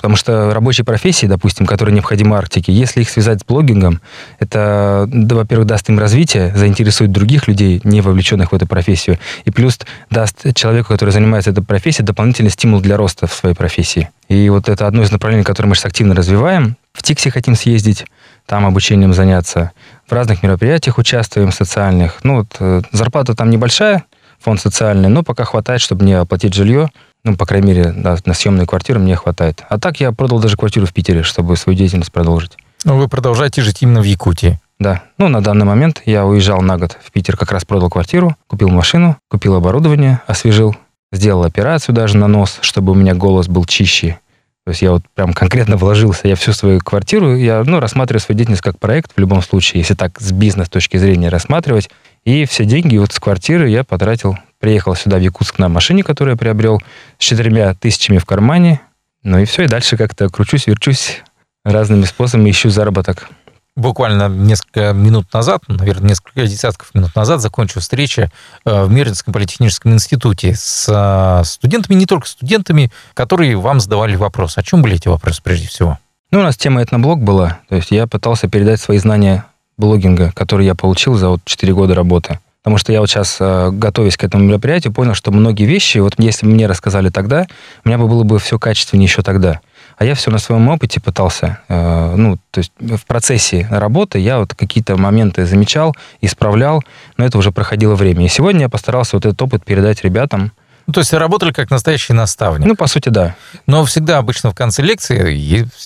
Потому 0.00 0.16
что 0.16 0.54
рабочие 0.54 0.82
профессии, 0.82 1.26
допустим, 1.26 1.66
которые 1.66 1.94
необходимы 1.94 2.34
Арктике, 2.34 2.72
если 2.72 3.02
их 3.02 3.10
связать 3.10 3.42
с 3.42 3.44
блогингом, 3.44 4.00
это, 4.38 5.04
да, 5.06 5.36
во-первых, 5.36 5.66
даст 5.66 5.90
им 5.90 5.98
развитие, 5.98 6.56
заинтересует 6.56 7.12
других 7.12 7.48
людей, 7.48 7.82
не 7.84 8.00
вовлеченных 8.00 8.52
в 8.52 8.54
эту 8.54 8.66
профессию, 8.66 9.18
и 9.44 9.50
плюс 9.50 9.78
даст 10.08 10.54
человеку, 10.54 10.88
который 10.88 11.10
занимается 11.10 11.50
этой 11.50 11.62
профессией, 11.62 12.06
дополнительный 12.06 12.50
стимул 12.50 12.80
для 12.80 12.96
роста 12.96 13.26
в 13.26 13.34
своей 13.34 13.54
профессии. 13.54 14.08
И 14.28 14.48
вот 14.48 14.70
это 14.70 14.86
одно 14.86 15.02
из 15.02 15.12
направлений, 15.12 15.44
которое 15.44 15.68
мы 15.68 15.74
сейчас 15.74 15.86
активно 15.86 16.14
развиваем. 16.14 16.76
В 16.94 17.02
ТИКСе 17.02 17.30
хотим 17.30 17.54
съездить, 17.54 18.06
там 18.46 18.64
обучением 18.64 19.12
заняться. 19.12 19.72
В 20.08 20.12
разных 20.12 20.42
мероприятиях 20.42 20.96
участвуем, 20.96 21.52
социальных. 21.52 22.20
Ну 22.22 22.38
вот 22.38 22.56
э, 22.58 22.80
зарплата 22.90 23.34
там 23.34 23.50
небольшая, 23.50 24.04
фонд 24.40 24.60
социальный, 24.60 25.08
но 25.08 25.22
пока 25.22 25.44
хватает, 25.44 25.82
чтобы 25.82 26.06
не 26.06 26.14
оплатить 26.14 26.54
жилье. 26.54 26.90
Ну, 27.24 27.36
по 27.36 27.46
крайней 27.46 27.68
мере, 27.68 27.92
да, 27.92 28.16
на 28.24 28.34
съемную 28.34 28.66
квартиру 28.66 28.98
мне 28.98 29.14
хватает. 29.16 29.62
А 29.68 29.78
так 29.78 30.00
я 30.00 30.10
продал 30.12 30.40
даже 30.40 30.56
квартиру 30.56 30.86
в 30.86 30.92
Питере, 30.92 31.22
чтобы 31.22 31.56
свою 31.56 31.76
деятельность 31.76 32.12
продолжить. 32.12 32.56
Ну, 32.84 32.96
вы 32.96 33.08
продолжаете 33.08 33.60
жить 33.62 33.82
именно 33.82 34.00
в 34.00 34.04
Якутии? 34.04 34.58
Да. 34.78 35.02
Ну, 35.18 35.28
на 35.28 35.42
данный 35.42 35.66
момент 35.66 36.00
я 36.06 36.24
уезжал 36.24 36.62
на 36.62 36.78
год 36.78 36.96
в 37.02 37.12
Питер, 37.12 37.36
как 37.36 37.52
раз 37.52 37.66
продал 37.66 37.90
квартиру, 37.90 38.34
купил 38.46 38.70
машину, 38.70 39.18
купил 39.28 39.54
оборудование, 39.54 40.20
освежил, 40.26 40.74
сделал 41.12 41.44
операцию 41.44 41.94
даже 41.94 42.16
на 42.16 42.26
нос, 42.26 42.58
чтобы 42.62 42.92
у 42.92 42.94
меня 42.94 43.14
голос 43.14 43.46
был 43.46 43.66
чище. 43.66 44.18
То 44.64 44.70
есть 44.70 44.82
я 44.82 44.92
вот 44.92 45.02
прям 45.14 45.34
конкретно 45.34 45.76
вложился. 45.76 46.28
Я 46.28 46.36
всю 46.36 46.52
свою 46.52 46.80
квартиру, 46.80 47.36
я 47.36 47.62
ну, 47.64 47.80
рассматриваю 47.80 48.20
свою 48.20 48.36
деятельность 48.38 48.62
как 48.62 48.78
проект 48.78 49.12
в 49.14 49.20
любом 49.20 49.42
случае, 49.42 49.80
если 49.80 49.94
так 49.94 50.18
с 50.18 50.32
бизнес 50.32 50.70
точки 50.70 50.96
зрения 50.96 51.28
рассматривать. 51.28 51.90
И 52.24 52.46
все 52.46 52.64
деньги 52.64 52.96
вот 52.96 53.12
с 53.12 53.20
квартиры 53.20 53.68
я 53.68 53.84
потратил 53.84 54.38
Приехал 54.60 54.94
сюда, 54.94 55.16
в 55.16 55.20
Якутск, 55.20 55.58
на 55.58 55.68
машине, 55.68 56.04
которую 56.04 56.34
я 56.34 56.38
приобрел, 56.38 56.80
с 57.18 57.24
четырьмя 57.24 57.74
тысячами 57.74 58.18
в 58.18 58.26
кармане. 58.26 58.82
Ну 59.22 59.38
и 59.38 59.46
все, 59.46 59.64
и 59.64 59.68
дальше 59.68 59.96
как-то 59.96 60.28
кручусь, 60.28 60.66
верчусь 60.66 61.22
разными 61.64 62.04
способами, 62.04 62.50
ищу 62.50 62.68
заработок. 62.70 63.28
буквально 63.74 64.28
несколько 64.28 64.92
минут 64.92 65.32
назад, 65.32 65.62
наверное, 65.68 66.10
несколько 66.10 66.46
десятков 66.46 66.94
минут 66.94 67.14
назад 67.16 67.40
закончил 67.40 67.80
встреча 67.80 68.30
э, 68.66 68.84
в 68.84 68.90
Мирнинском 68.90 69.32
политехническом 69.32 69.94
институте 69.94 70.54
с 70.54 70.86
э, 70.88 71.44
студентами, 71.44 71.94
не 71.96 72.04
только 72.04 72.26
студентами, 72.28 72.90
которые 73.14 73.56
вам 73.56 73.80
задавали 73.80 74.16
вопрос. 74.16 74.58
О 74.58 74.62
чем 74.62 74.82
были 74.82 74.96
эти 74.96 75.08
вопросы 75.08 75.40
прежде 75.42 75.68
всего? 75.68 75.98
Ну, 76.30 76.40
у 76.40 76.42
нас 76.42 76.56
тема 76.58 76.82
этноблог 76.82 77.22
была. 77.22 77.60
То 77.70 77.76
есть 77.76 77.90
я 77.90 78.06
пытался 78.06 78.48
передать 78.48 78.80
свои 78.80 78.98
знания 78.98 79.46
блогинга, 79.78 80.32
которые 80.32 80.66
я 80.66 80.74
получил 80.74 81.14
за 81.14 81.30
вот 81.30 81.40
4 81.44 81.72
года 81.72 81.94
работы. 81.94 82.38
Потому 82.62 82.76
что 82.76 82.92
я 82.92 83.00
вот 83.00 83.08
сейчас, 83.08 83.38
э, 83.40 83.70
готовясь 83.72 84.16
к 84.16 84.24
этому 84.24 84.44
мероприятию, 84.44 84.92
понял, 84.92 85.14
что 85.14 85.30
многие 85.32 85.64
вещи, 85.64 85.98
вот 85.98 86.14
если 86.18 86.46
мне 86.46 86.66
рассказали 86.66 87.08
тогда, 87.08 87.46
у 87.84 87.88
меня 87.88 87.96
бы 87.96 88.06
было 88.06 88.22
бы 88.22 88.38
все 88.38 88.58
качественнее 88.58 89.06
еще 89.06 89.22
тогда. 89.22 89.60
А 89.96 90.04
я 90.04 90.14
все 90.14 90.30
на 90.30 90.38
своем 90.38 90.68
опыте 90.68 91.00
пытался, 91.00 91.60
э, 91.68 92.14
ну, 92.16 92.38
то 92.50 92.58
есть 92.58 92.72
в 92.78 93.04
процессе 93.06 93.66
работы 93.70 94.18
я 94.18 94.38
вот 94.38 94.54
какие-то 94.54 94.96
моменты 94.96 95.46
замечал, 95.46 95.96
исправлял, 96.20 96.82
но 97.16 97.24
это 97.24 97.38
уже 97.38 97.50
проходило 97.50 97.94
время. 97.94 98.26
И 98.26 98.28
сегодня 98.28 98.62
я 98.62 98.68
постарался 98.68 99.16
вот 99.16 99.26
этот 99.26 99.40
опыт 99.40 99.64
передать 99.64 100.04
ребятам, 100.04 100.52
ну, 100.86 100.92
то 100.92 101.00
есть 101.00 101.12
работали 101.12 101.52
как 101.52 101.70
настоящий 101.70 102.12
наставник. 102.12 102.66
Ну, 102.66 102.74
по 102.74 102.86
сути, 102.86 103.08
да. 103.08 103.36
Но 103.66 103.84
всегда 103.84 104.18
обычно 104.18 104.50
в 104.50 104.54
конце 104.54 104.82
лекции 104.82 105.34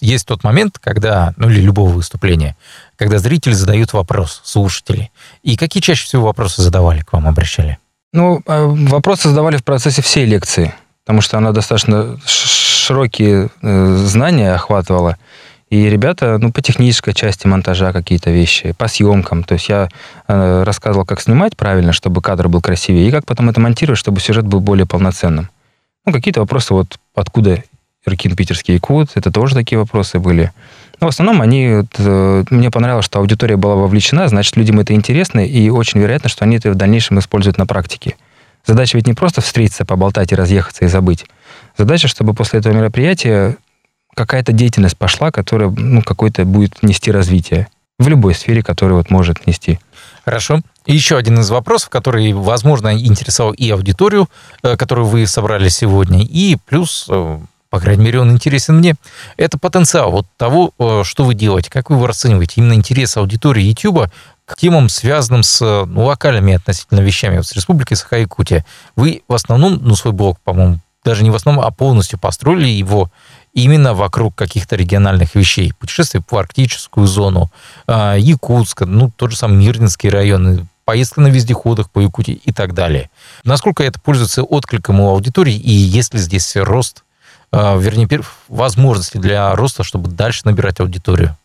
есть, 0.01 0.27
тот 0.27 0.45
момент, 0.45 0.79
когда, 0.81 1.35
ну 1.37 1.51
или 1.51 1.61
любого 1.61 1.91
выступления, 1.91 2.57
когда 2.97 3.19
зрители 3.19 3.53
задают 3.53 3.93
вопрос, 3.93 4.41
слушатели. 4.45 5.11
И 5.43 5.57
какие 5.57 5.83
чаще 5.83 6.05
всего 6.05 6.25
вопросы 6.25 6.63
задавали, 6.63 7.01
к 7.01 7.13
вам 7.13 7.27
обращали? 7.27 7.79
Ну, 8.13 8.43
а, 8.47 8.67
вопросы 8.67 9.29
задавали 9.29 9.57
в 9.57 9.65
процессе 9.65 10.01
всей 10.01 10.25
лекции, 10.25 10.73
потому 11.05 11.21
что 11.21 11.37
она 11.37 11.53
достаточно 11.53 12.19
широкие 12.27 13.51
э, 13.63 13.97
знания 14.07 14.55
охватывала. 14.55 15.17
И 15.75 15.91
ребята, 15.91 16.39
ну, 16.39 16.53
по 16.53 16.63
технической 16.63 17.15
части 17.15 17.49
монтажа 17.49 17.93
какие-то 17.93 18.31
вещи, 18.31 18.77
по 18.79 18.87
съемкам. 18.87 19.43
То 19.43 19.55
есть 19.55 19.69
я 19.69 19.89
э, 20.29 20.63
рассказывал, 20.63 21.05
как 21.05 21.21
снимать 21.21 21.57
правильно, 21.57 21.93
чтобы 21.93 22.23
кадр 22.23 22.47
был 22.47 22.61
красивее, 22.61 23.09
и 23.09 23.11
как 23.11 23.27
потом 23.27 23.51
это 23.51 23.59
монтировать, 23.59 23.99
чтобы 23.99 24.21
сюжет 24.21 24.47
был 24.47 24.61
более 24.61 24.87
полноценным. 24.87 25.51
Ну, 26.07 26.13
какие-то 26.13 26.39
вопросы, 26.39 26.75
вот 26.75 26.97
откуда 27.17 27.65
Иркин 28.07 28.37
Питерский 28.37 28.75
Якут, 28.75 29.11
это 29.17 29.33
тоже 29.33 29.57
такие 29.57 29.77
вопросы 29.77 30.21
были. 30.21 30.53
Но 31.01 31.09
в 31.09 31.11
основном 31.11 31.41
они, 31.41 31.79
вот, 31.79 31.89
э, 31.99 32.45
мне 32.51 32.71
понравилось, 32.71 33.07
что 33.07 33.19
аудитория 33.19 33.57
была 33.57 33.75
вовлечена, 33.75 34.29
значит, 34.29 34.57
людям 34.57 34.79
это 34.79 34.95
интересно, 34.95 35.45
и 35.45 35.71
очень 35.71 35.99
вероятно, 35.99 36.29
что 36.29 36.45
они 36.45 36.59
это 36.59 36.71
в 36.71 36.77
дальнейшем 36.77 37.19
используют 37.19 37.59
на 37.59 37.67
практике. 37.67 38.15
Задача 38.65 38.97
ведь 38.97 39.09
не 39.09 39.15
просто 39.15 39.41
встретиться, 39.41 39.85
поболтать 39.85 40.31
и 40.31 40.37
разъехаться 40.37 40.85
и 40.85 40.89
забыть. 40.89 41.27
Задача, 41.77 42.07
чтобы 42.07 42.33
после 42.33 42.61
этого 42.61 42.73
мероприятия 42.75 43.57
какая-то 44.15 44.53
деятельность 44.53 44.97
пошла, 44.97 45.31
которая 45.31 45.71
ну, 45.71 46.03
какой-то 46.03 46.45
будет 46.45 46.83
нести 46.83 47.11
развитие 47.11 47.69
в 47.99 48.09
любой 48.09 48.35
сфере, 48.35 48.63
которая 48.63 48.99
вот 48.99 49.11
может 49.11 49.47
нести. 49.47 49.79
Хорошо. 50.25 50.61
И 50.87 50.95
еще 50.95 51.17
один 51.17 51.39
из 51.41 51.51
вопросов, 51.51 51.91
который, 51.91 52.33
возможно, 52.33 52.95
интересовал 52.95 53.53
и 53.53 53.71
аудиторию, 53.71 54.29
э, 54.63 54.77
которую 54.77 55.07
вы 55.07 55.27
собрали 55.27 55.69
сегодня, 55.69 56.23
и 56.23 56.57
плюс, 56.67 57.07
э, 57.09 57.39
по 57.71 57.81
крайней 57.81 58.05
мере, 58.05 58.21
он 58.21 58.33
интересен 58.33 58.79
мне, 58.79 58.95
это 59.37 59.59
потенциал 59.59 60.11
вот 60.11 60.27
того, 60.37 60.73
э, 60.79 61.03
что 61.05 61.25
вы 61.25 61.35
делаете, 61.35 61.71
как 61.71 61.91
вы 61.91 61.97
его 61.97 62.07
расцениваете, 62.07 62.55
именно 62.57 62.75
интерес 62.75 63.17
аудитории 63.17 63.63
YouTube 63.63 64.11
к 64.47 64.57
темам, 64.57 64.89
связанным 64.89 65.43
с 65.43 65.61
ну, 65.61 66.05
локальными 66.05 66.55
относительно 66.55 67.01
вещами, 67.01 67.39
вот 67.39 67.47
с 67.47 67.53
Республикой 67.53 67.97
Саха-Якутия. 67.97 68.65
Вы 68.97 69.23
в 69.27 69.35
основном, 69.35 69.79
ну, 69.83 69.95
свой 69.95 70.13
блог, 70.13 70.39
по-моему, 70.41 70.81
даже 71.05 71.23
не 71.23 71.31
в 71.31 71.35
основном, 71.35 71.65
а 71.65 71.71
полностью 71.71 72.19
построили 72.19 72.67
его 72.67 73.11
именно 73.55 73.95
вокруг 73.95 74.35
каких-то 74.35 74.77
региональных 74.77 75.35
вещей. 75.35 75.73
Путешествие 75.79 76.23
в 76.29 76.37
арктическую 76.37 77.07
зону, 77.07 77.51
а, 77.87 78.17
Якутск, 78.17 78.83
ну, 78.83 79.11
тот 79.17 79.31
же 79.31 79.37
самый 79.37 79.57
Мирнинский 79.65 80.11
район, 80.11 80.69
поездка 80.85 81.21
на 81.21 81.29
вездеходах 81.29 81.89
по 81.91 82.01
Якутии 82.01 82.41
и 82.45 82.53
так 82.53 82.75
далее. 82.75 83.11
Насколько 83.45 83.85
это 83.85 84.01
пользуется 84.01 84.43
откликом 84.43 85.01
у 85.01 85.09
аудитории, 85.09 85.55
и 85.55 85.71
есть 85.71 86.13
ли 86.13 86.21
здесь 86.21 86.57
рост, 86.57 87.05
а, 87.53 87.77
вернее, 87.79 88.09
возможности 88.49 89.17
для 89.17 89.55
роста, 89.55 89.85
чтобы 89.85 90.11
дальше 90.11 90.43
набирать 90.45 90.81
аудиторию? 90.81 91.37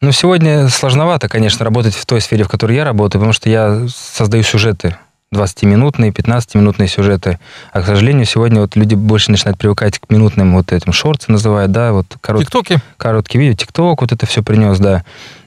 Ну, 0.00 0.12
сегодня 0.12 0.68
сложновато, 0.68 1.28
конечно, 1.28 1.64
работать 1.64 1.94
в 1.94 2.06
той 2.06 2.20
сфере, 2.20 2.44
в 2.44 2.48
которой 2.48 2.76
я 2.76 2.84
работаю, 2.84 3.20
потому 3.20 3.32
что 3.32 3.48
я 3.48 3.86
создаю 3.88 4.42
сюжеты 4.42 4.96
20-минутные, 5.36 6.10
15-минутные 6.10 6.88
сюжеты. 6.88 7.38
А, 7.72 7.82
к 7.82 7.86
сожалению, 7.86 8.26
сегодня 8.26 8.60
вот 8.60 8.76
люди 8.76 8.94
больше 8.94 9.30
начинают 9.30 9.58
привыкать 9.58 9.98
к 9.98 10.10
минутным 10.10 10.54
вот 10.54 10.72
этим 10.72 10.92
шорты 10.92 11.30
называют, 11.30 11.72
да, 11.72 11.92
вот 11.92 12.06
короткие, 12.20 12.46
Тиктоки. 12.46 12.80
короткие 12.96 13.40
видео, 13.40 13.56
ТикТок, 13.56 14.00
вот 14.00 14.12
это 14.12 14.26
все 14.26 14.42
принес, 14.42 14.78
да. 14.78 15.04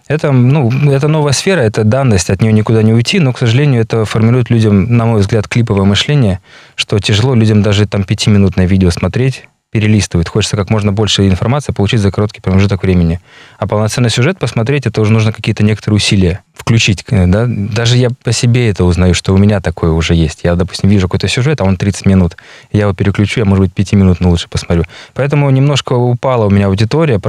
Это, 0.07 0.31
ну, 0.31 0.71
это 0.91 1.07
новая 1.07 1.33
сфера, 1.33 1.61
это 1.61 1.83
данность, 1.83 2.31
от 2.31 2.41
нее 2.41 2.51
никуда 2.51 2.81
не 2.81 2.93
уйти, 2.93 3.19
но, 3.19 3.31
к 3.31 3.37
сожалению, 3.37 3.81
это 3.81 4.05
формирует 4.05 4.49
людям, 4.49 4.97
на 4.97 5.05
мой 5.05 5.21
взгляд, 5.21 5.47
клиповое 5.47 5.85
мышление, 5.85 6.39
что 6.75 6.97
тяжело 6.99 7.35
людям 7.35 7.61
даже 7.61 7.85
там 7.87 8.03
пятиминутное 8.03 8.65
видео 8.65 8.89
смотреть, 8.89 9.47
перелистывает. 9.71 10.27
Хочется 10.27 10.57
как 10.57 10.69
можно 10.69 10.91
больше 10.91 11.27
информации 11.27 11.73
получить 11.73 11.99
за 11.99 12.11
короткий 12.11 12.41
промежуток 12.41 12.81
времени. 12.81 13.19
А 13.59 13.67
полноценный 13.67 14.09
сюжет 14.09 14.39
посмотреть, 14.39 14.87
это 14.87 14.99
уже 15.01 15.11
нужно 15.11 15.31
какие-то 15.31 15.63
некоторые 15.63 15.97
усилия 15.97 16.43
включить. 16.59 17.03
Э, 17.09 17.25
да? 17.25 17.45
Даже 17.47 17.97
я 17.97 18.09
по 18.23 18.31
себе 18.31 18.69
это 18.69 18.83
узнаю, 18.83 19.13
что 19.13 19.33
у 19.33 19.37
меня 19.37 19.61
такое 19.61 19.91
уже 19.91 20.13
есть. 20.13 20.41
Я, 20.43 20.55
допустим, 20.55 20.89
вижу 20.89 21.07
какой-то 21.07 21.27
сюжет, 21.27 21.61
а 21.61 21.63
он 21.63 21.77
30 21.77 22.05
минут. 22.05 22.37
Я 22.71 22.81
его 22.81 22.93
переключу, 22.93 23.39
я, 23.39 23.45
может 23.45 23.63
быть, 23.65 23.73
5 23.73 23.93
минут 23.93 24.21
лучше 24.21 24.47
посмотрю. 24.49 24.83
Поэтому 25.13 25.49
немножко 25.49 25.93
упала 25.93 26.45
у 26.45 26.49
меня 26.49 26.67
аудитория, 26.67 27.19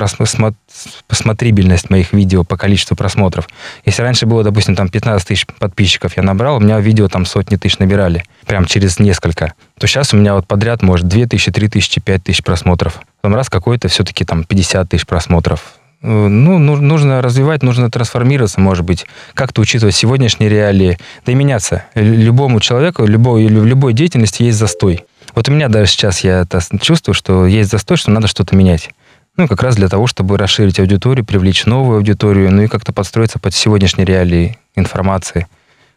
посмотрибельность 1.07 1.91
моих 1.91 2.13
видео 2.13 2.45
по 2.45 2.57
количеству 2.57 2.97
просмотров. 2.97 3.49
Если 3.85 4.03
раньше 4.03 4.27
было, 4.27 4.43
допустим, 4.43 4.75
там 4.75 4.89
15 4.89 5.27
тысяч 5.27 5.47
подписчиков 5.47 6.17
я 6.17 6.23
набрал, 6.23 6.57
у 6.57 6.61
меня 6.61 6.79
видео 6.81 7.09
там 7.09 7.25
сотни 7.25 7.57
тысяч 7.57 7.79
набирали. 7.79 8.25
Прям 8.47 8.67
через 8.67 8.99
несколько. 8.99 9.55
То 9.79 9.87
сейчас 9.87 10.13
у 10.13 10.17
меня 10.17 10.35
вот 10.35 10.47
подряд 10.47 10.83
может 10.83 11.07
2 11.09 11.27
тысячи, 11.27 11.51
3 11.51 11.69
тысячи, 11.69 12.01
5 12.01 12.25
тысяч 12.25 12.43
просмотров. 12.43 13.01
Потом 13.21 13.37
раз 13.37 13.49
какой-то 13.49 13.89
все-таки 13.89 14.25
там 14.25 14.45
50 14.45 14.89
тысяч 14.89 15.07
просмотров 15.07 15.80
ну, 16.03 16.59
нужно 16.59 17.21
развивать, 17.21 17.63
нужно 17.63 17.91
трансформироваться, 17.91 18.61
может 18.61 18.85
быть, 18.85 19.07
как-то 19.35 19.61
учитывать 19.61 19.95
сегодняшние 19.95 20.49
реалии, 20.49 20.99
да 21.27 21.33
и 21.33 21.35
меняться. 21.35 21.85
Любому 21.95 22.61
человеку, 22.61 23.05
любой, 23.05 23.47
в 23.47 23.67
любой 23.67 23.93
деятельности 23.93 24.43
есть 24.43 24.59
застой. 24.59 25.05
Вот 25.35 25.49
у 25.49 25.53
меня 25.53 25.69
даже 25.69 25.91
сейчас 25.91 26.21
я 26.21 26.41
это 26.41 26.61
чувствую, 26.81 27.15
что 27.15 27.47
есть 27.47 27.71
застой, 27.71 27.97
что 27.97 28.11
надо 28.11 28.29
что-то 28.29 28.57
менять. 28.57 28.91
Ну, 29.37 29.47
как 29.47 29.63
раз 29.63 29.77
для 29.77 29.89
того, 29.89 30.07
чтобы 30.07 30.37
расширить 30.39 30.81
аудиторию, 30.81 31.25
привлечь 31.25 31.67
новую 31.67 31.99
аудиторию, 31.99 32.51
ну 32.51 32.63
и 32.63 32.67
как-то 32.67 32.93
подстроиться 32.93 33.39
под 33.39 33.55
сегодняшние 33.55 34.07
реалии 34.07 34.59
информации. 34.75 35.47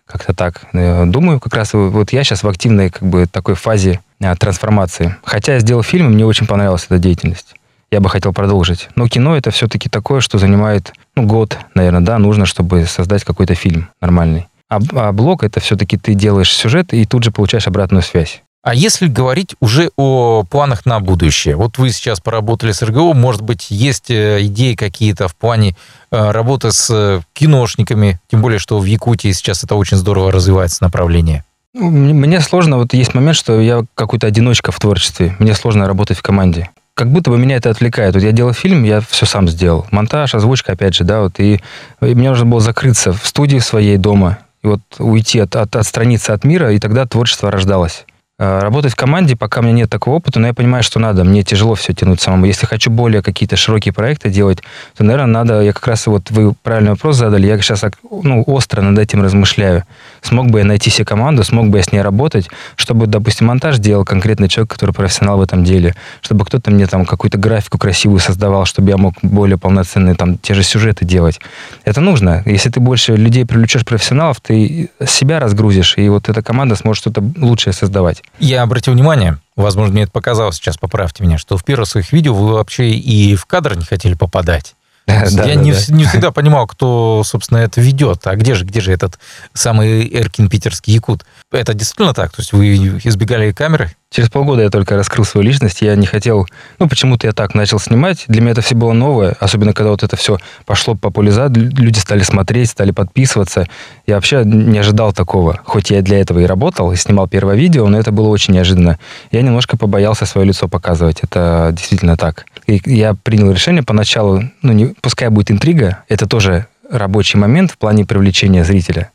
Как-то 0.06 0.34
так. 0.34 0.66
Э, 0.74 1.06
думаю, 1.06 1.40
как 1.40 1.56
раз 1.56 1.74
вот 1.74 2.12
я 2.12 2.24
сейчас 2.24 2.44
в 2.44 2.48
активной 2.48 2.90
как 2.90 3.04
бы 3.04 3.26
такой 3.26 3.56
фазе 3.56 4.02
э, 4.20 4.36
трансформации. 4.36 5.16
Хотя 5.24 5.54
я 5.54 5.60
сделал 5.60 5.82
фильм, 5.82 6.08
и 6.08 6.14
мне 6.14 6.26
очень 6.26 6.46
понравилась 6.46 6.86
эта 6.86 7.00
деятельность 7.00 7.56
я 7.94 8.00
бы 8.00 8.10
хотел 8.10 8.34
продолжить. 8.34 8.90
Но 8.96 9.08
кино 9.08 9.38
это 9.38 9.52
все-таки 9.52 9.88
такое, 9.88 10.20
что 10.20 10.40
занимает 10.40 10.94
ну, 11.16 11.24
год, 11.24 11.58
наверное, 11.76 12.02
да, 12.02 12.18
нужно, 12.18 12.46
чтобы 12.48 12.86
создать 12.86 13.24
какой-то 13.24 13.54
фильм 13.54 13.90
нормальный. 14.02 14.48
А, 14.68 14.80
а 14.96 15.12
блог 15.12 15.44
это 15.44 15.60
все-таки 15.60 15.98
ты 15.98 16.16
делаешь 16.16 16.52
сюжет 16.52 16.92
и 16.94 17.06
тут 17.06 17.24
же 17.24 17.32
получаешь 17.32 17.68
обратную 17.68 18.02
связь. 18.02 18.42
А 18.64 18.74
если 18.74 19.08
говорить 19.08 19.56
уже 19.60 19.92
о 19.98 20.44
планах 20.44 20.86
на 20.86 21.00
будущее, 21.02 21.56
вот 21.56 21.78
вы 21.78 21.92
сейчас 21.92 22.20
поработали 22.20 22.72
с 22.72 22.82
РГО, 22.82 23.14
может 23.14 23.42
быть, 23.42 23.68
есть 23.70 24.10
э, 24.10 24.40
идеи 24.46 24.74
какие-то 24.74 25.28
в 25.28 25.36
плане 25.36 25.76
э, 26.12 26.32
работы 26.32 26.72
с 26.72 26.90
э, 26.90 27.22
киношниками, 27.34 28.22
тем 28.32 28.42
более, 28.42 28.60
что 28.60 28.80
в 28.80 28.86
Якутии 28.86 29.34
сейчас 29.34 29.64
это 29.64 29.76
очень 29.76 29.98
здорово 29.98 30.32
развивается 30.32 30.82
направление. 30.82 31.44
Ну, 31.74 31.90
мне 31.90 32.40
сложно, 32.40 32.78
вот 32.78 32.94
есть 32.94 33.14
момент, 33.14 33.36
что 33.36 33.60
я 33.60 33.84
какой-то 33.96 34.28
одиночка 34.28 34.72
в 34.72 34.80
творчестве, 34.80 35.36
мне 35.40 35.54
сложно 35.54 35.86
работать 35.86 36.18
в 36.18 36.22
команде 36.22 36.70
как 36.96 37.12
будто 37.12 37.32
бы 37.32 37.38
меня 37.38 37.56
это 37.56 37.70
отвлекает. 37.70 38.14
Вот 38.14 38.24
я 38.24 38.32
делал 38.32 38.54
фильм, 38.54 38.84
я 38.84 39.02
все 39.02 39.26
сам 39.26 39.48
сделал. 39.48 39.88
Монтаж, 39.92 40.36
озвучка, 40.36 40.74
опять 40.74 40.96
же, 40.96 41.04
да, 41.04 41.22
вот. 41.22 41.40
И, 41.40 41.62
и 42.02 42.16
мне 42.16 42.30
нужно 42.30 42.46
было 42.46 42.62
закрыться 42.62 43.14
в 43.14 43.26
студии 43.26 43.60
своей 43.60 43.98
дома, 43.98 44.40
и 44.64 44.68
вот 44.68 44.82
уйти, 45.00 45.40
от, 45.40 45.56
от, 45.56 45.76
отстраниться 45.76 46.34
от 46.34 46.44
мира, 46.44 46.72
и 46.72 46.80
тогда 46.80 47.06
творчество 47.06 47.52
рождалось. 47.52 48.06
Э, 48.40 48.62
работать 48.62 48.94
в 48.94 48.96
команде, 48.96 49.36
пока 49.36 49.60
у 49.60 49.64
меня 49.64 49.74
нет 49.74 49.92
такого 49.92 50.16
опыта, 50.16 50.40
но 50.40 50.48
я 50.48 50.54
понимаю, 50.56 50.82
что 50.82 51.00
надо. 51.00 51.24
Мне 51.24 51.44
тяжело 51.44 51.76
все 51.76 51.94
тянуть 51.94 52.20
самому. 52.20 52.46
Если 52.46 52.66
хочу 52.66 52.90
более 52.90 53.22
какие-то 53.22 53.56
широкие 53.56 53.94
проекты 53.94 54.32
делать, 54.32 54.64
то, 54.98 55.04
наверное, 55.04 55.28
надо... 55.28 55.62
Я 55.62 55.72
как 55.72 55.86
раз 55.86 56.08
вот 56.08 56.32
вы 56.32 56.54
правильный 56.64 56.92
вопрос 56.92 57.18
задали. 57.18 57.46
Я 57.46 57.60
сейчас 57.60 57.86
ну, 58.24 58.42
остро 58.48 58.82
над 58.82 58.98
этим 58.98 59.22
размышляю. 59.22 59.84
Смог 60.24 60.50
бы 60.50 60.60
я 60.60 60.66
найти 60.66 60.90
себе 60.90 61.06
команду, 61.06 61.44
смог 61.44 61.70
бы 61.70 61.78
я 61.78 61.84
с 61.84 61.92
ней 61.92 62.02
работать, 62.02 62.50
чтобы, 62.76 63.06
допустим, 63.06 63.48
монтаж 63.48 63.78
делал 63.78 64.04
конкретный 64.04 64.50
человек, 64.50 64.72
который 64.72 64.96
профессионал 64.96 65.38
в 65.38 65.42
этом 65.42 65.64
деле, 65.64 65.94
чтобы 66.22 66.44
кто-то 66.44 66.72
мне 66.72 66.88
там 66.88 67.06
какую-то 67.06 67.38
графику 67.38 67.78
красивую 67.78 68.20
создавал, 68.20 68.66
чтобы 68.66 68.90
я 68.90 68.98
мог 68.98 69.14
более 69.22 69.60
полноценные 69.60 70.16
там 70.16 70.40
те 70.40 70.56
же 70.56 70.64
сюжеты 70.64 71.06
делать. 71.06 71.40
Это 71.86 72.02
нужно. 72.02 72.42
Если 72.48 72.72
ты 72.72 72.80
больше 72.80 73.16
людей 73.16 73.46
привлечешь 73.46 73.86
профессионалов, 73.86 74.42
ты 74.42 74.90
себя 75.06 75.40
разгрузишь, 75.40 76.00
и 76.00 76.10
вот 76.10 76.30
эта 76.30 76.42
команда 76.42 76.76
сможет 76.76 77.02
что-то 77.02 77.24
лучшее 77.38 77.74
создавать. 77.74 78.23
Я 78.40 78.64
обратил 78.64 78.94
внимание, 78.94 79.38
возможно, 79.56 79.94
мне 79.94 80.04
это 80.04 80.12
показалось, 80.12 80.56
сейчас 80.56 80.78
поправьте 80.78 81.24
меня, 81.24 81.38
что 81.38 81.58
в 81.58 81.64
первых 81.64 81.88
своих 81.88 82.12
видео 82.12 82.34
вы 82.34 82.54
вообще 82.54 82.92
и 82.92 83.36
в 83.36 83.46
кадр 83.46 83.76
не 83.76 83.86
хотели 83.86 84.16
попадать. 84.16 84.76
Я 85.08 85.56
не, 85.56 85.72
да. 85.72 85.78
не 85.90 86.06
всегда 86.06 86.32
понимал, 86.32 86.66
кто, 86.66 87.24
собственно, 87.26 87.60
это 87.60 87.82
ведет. 87.82 88.26
А 88.26 88.36
где 88.36 88.56
же, 88.56 88.66
где 88.66 88.80
же 88.80 88.92
этот 88.92 89.20
самый 89.54 90.08
Эркин 90.08 90.50
питерский 90.50 90.94
якут? 90.94 91.26
Это 91.52 91.74
действительно 91.74 92.14
так? 92.14 92.32
То 92.32 92.42
есть 92.42 92.54
вы 92.54 92.76
избегали 93.04 93.52
камеры? 93.52 93.92
Через 94.14 94.30
полгода 94.30 94.62
я 94.62 94.70
только 94.70 94.96
раскрыл 94.96 95.26
свою 95.26 95.48
личность, 95.48 95.82
я 95.82 95.96
не 95.96 96.06
хотел, 96.06 96.46
ну, 96.78 96.88
почему-то 96.88 97.26
я 97.26 97.34
так 97.34 97.56
начал 97.56 97.80
снимать. 97.80 98.26
Для 98.28 98.42
меня 98.42 98.52
это 98.52 98.62
все 98.62 98.76
было 98.76 98.94
новое, 98.94 99.36
особенно 99.40 99.74
когда 99.74 99.90
вот 99.90 100.04
это 100.04 100.16
все 100.16 100.38
пошло 100.68 100.94
по 100.94 101.10
популяризации, 101.10 101.62
люди 101.62 101.98
стали 101.98 102.22
смотреть, 102.22 102.70
стали 102.70 102.92
подписываться. 102.92 103.68
Я 104.06 104.16
вообще 104.16 104.44
не 104.46 104.78
ожидал 104.78 105.14
такого. 105.14 105.60
Хоть 105.66 105.90
я 105.90 106.04
для 106.04 106.20
этого 106.20 106.40
и 106.40 106.46
работал, 106.46 106.92
и 106.92 106.96
снимал 106.96 107.28
первое 107.28 107.56
видео, 107.56 107.88
но 107.88 107.98
это 107.98 108.12
было 108.12 108.28
очень 108.28 108.54
неожиданно. 108.54 109.00
Я 109.32 109.42
немножко 109.42 109.78
побоялся 109.78 110.28
свое 110.28 110.48
лицо 110.48 110.68
показывать, 110.68 111.22
это 111.22 111.70
действительно 111.72 112.16
так. 112.16 112.46
И 112.68 112.82
я 112.86 113.14
принял 113.14 113.52
решение 113.52 113.84
поначалу, 113.84 114.44
ну, 114.62 114.74
не, 114.74 114.88
пускай 115.02 115.30
будет 115.30 115.52
интрига, 115.52 116.04
это 116.08 116.28
тоже 116.28 116.68
рабочий 116.90 117.38
момент 117.38 117.72
в 117.72 117.78
плане 117.78 118.06
привлечения 118.06 118.64
зрителя 118.64 119.10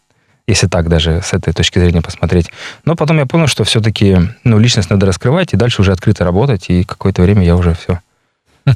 если 0.49 0.67
так 0.67 0.89
даже 0.89 1.21
с 1.23 1.35
этой 1.35 1.53
точки 1.53 1.79
зрения 1.79 2.01
посмотреть. 2.01 2.51
Но 2.87 2.97
потом 2.97 3.19
я 3.19 3.27
понял, 3.27 3.49
что 3.49 3.65
все-таки 3.65 4.17
ну, 4.45 4.59
личность 4.59 4.89
надо 4.89 5.05
раскрывать, 5.05 5.53
и 5.53 5.59
дальше 5.59 5.83
уже 5.83 5.93
открыто 5.93 6.25
работать, 6.25 6.71
и 6.71 6.85
какое-то 6.85 7.21
время 7.21 7.45
я 7.45 7.55
уже 7.55 7.75
все. 7.75 8.01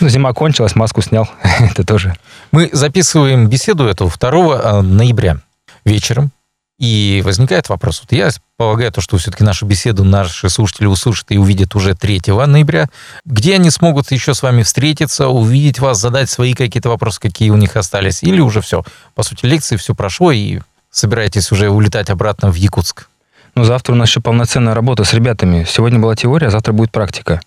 Ну, 0.00 0.08
зима 0.08 0.32
кончилась, 0.32 0.74
маску 0.74 1.02
снял, 1.02 1.28
это 1.42 1.84
тоже. 1.84 2.14
Мы 2.52 2.70
записываем 2.72 3.48
беседу 3.48 3.84
эту 3.84 4.10
2 4.10 4.30
а, 4.30 4.80
ноября 4.80 5.40
вечером, 5.84 6.32
и 6.78 7.22
возникает 7.24 7.68
вопрос. 7.68 8.00
Вот 8.00 8.12
я 8.12 8.30
полагаю, 8.56 8.92
то, 8.92 9.00
что 9.00 9.18
все-таки 9.18 9.44
нашу 9.44 9.66
беседу 9.66 10.04
наши 10.04 10.48
слушатели 10.48 10.86
услышат 10.86 11.26
и 11.30 11.38
увидят 11.38 11.74
уже 11.74 11.94
3 11.94 12.22
ноября. 12.46 12.88
Где 13.24 13.54
они 13.54 13.70
смогут 13.70 14.10
еще 14.12 14.34
с 14.34 14.42
вами 14.42 14.62
встретиться, 14.62 15.28
увидеть 15.28 15.80
вас, 15.80 16.00
задать 16.00 16.30
свои 16.30 16.54
какие-то 16.54 16.88
вопросы, 16.88 17.20
какие 17.20 17.50
у 17.50 17.56
них 17.56 17.76
остались? 17.76 18.22
Или 18.22 18.40
уже 18.40 18.60
все? 18.60 18.84
По 19.14 19.22
сути, 19.22 19.46
лекции 19.46 19.76
все 19.76 19.94
прошло, 19.94 20.30
и 20.32 20.60
собираетесь 20.90 21.50
уже 21.52 21.68
улетать 21.68 22.10
обратно 22.10 22.50
в 22.50 22.54
Якутск? 22.54 23.08
Ну, 23.54 23.64
завтра 23.64 23.92
у 23.92 23.96
нас 23.96 24.08
еще 24.08 24.20
полноценная 24.20 24.74
работа 24.74 25.04
с 25.04 25.12
ребятами. 25.14 25.66
Сегодня 25.68 25.98
была 25.98 26.16
теория, 26.16 26.48
а 26.48 26.50
завтра 26.50 26.72
будет 26.72 26.90
практика. 26.90 27.40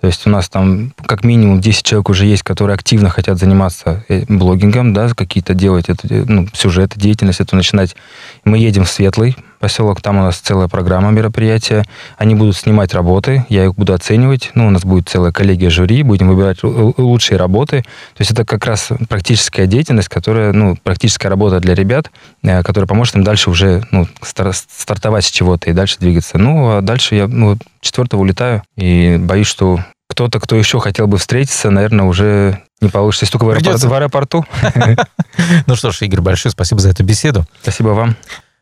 То 0.00 0.06
есть 0.06 0.28
у 0.28 0.30
нас 0.30 0.48
там 0.48 0.92
как 1.06 1.24
минимум 1.24 1.60
10 1.60 1.82
человек 1.82 2.08
уже 2.08 2.24
есть, 2.26 2.44
которые 2.44 2.74
активно 2.74 3.10
хотят 3.10 3.36
заниматься 3.36 4.04
э, 4.08 4.24
блогингом, 4.28 4.94
да, 4.94 5.08
какие-то 5.08 5.54
делать 5.54 5.88
это, 5.88 6.06
ну, 6.08 6.46
сюжеты, 6.52 7.00
деятельность 7.00 7.40
эту 7.40 7.56
начинать. 7.56 7.96
Мы 8.44 8.58
едем 8.58 8.84
в 8.84 8.90
Светлый 8.90 9.36
поселок, 9.58 10.00
там 10.00 10.18
у 10.18 10.22
нас 10.22 10.38
целая 10.38 10.68
программа 10.68 11.10
мероприятия. 11.10 11.84
Они 12.16 12.34
будут 12.34 12.56
снимать 12.56 12.94
работы, 12.94 13.44
я 13.48 13.64
их 13.64 13.74
буду 13.74 13.92
оценивать. 13.92 14.50
Ну, 14.54 14.66
у 14.66 14.70
нас 14.70 14.84
будет 14.84 15.08
целая 15.08 15.32
коллегия 15.32 15.70
жюри, 15.70 16.02
будем 16.02 16.28
выбирать 16.28 16.58
лучшие 16.62 17.38
работы. 17.38 17.82
То 17.82 18.20
есть 18.20 18.30
это 18.30 18.44
как 18.44 18.64
раз 18.66 18.90
практическая 19.08 19.66
деятельность, 19.66 20.08
которая, 20.08 20.52
ну, 20.52 20.76
практическая 20.82 21.28
работа 21.28 21.60
для 21.60 21.74
ребят, 21.74 22.10
э, 22.42 22.62
которая 22.62 22.86
поможет 22.86 23.16
им 23.16 23.24
дальше 23.24 23.50
уже, 23.50 23.82
ну, 23.90 24.06
стартовать 24.22 25.24
с 25.24 25.30
чего-то 25.30 25.70
и 25.70 25.72
дальше 25.72 25.96
двигаться. 25.98 26.38
Ну, 26.38 26.76
а 26.76 26.80
дальше 26.80 27.14
я, 27.14 27.28
ну, 27.28 27.56
четвертого 27.80 28.22
улетаю 28.22 28.62
и 28.76 29.16
боюсь, 29.18 29.46
что 29.46 29.80
кто-то, 30.08 30.40
кто 30.40 30.56
еще 30.56 30.80
хотел 30.80 31.06
бы 31.06 31.18
встретиться, 31.18 31.70
наверное, 31.70 32.06
уже 32.06 32.62
не 32.80 32.88
получится. 32.88 33.24
Если 33.24 33.32
только 33.32 33.44
в 33.44 33.50
аэропорту. 33.50 34.44
В 34.48 34.62
аэропорту. 34.64 35.06
Ну 35.66 35.76
что 35.76 35.92
ж, 35.92 36.02
Игорь, 36.02 36.20
большое 36.20 36.50
спасибо 36.50 36.80
за 36.80 36.90
эту 36.90 37.04
беседу. 37.04 37.44
Спасибо 37.62 37.88
вам. 37.90 38.16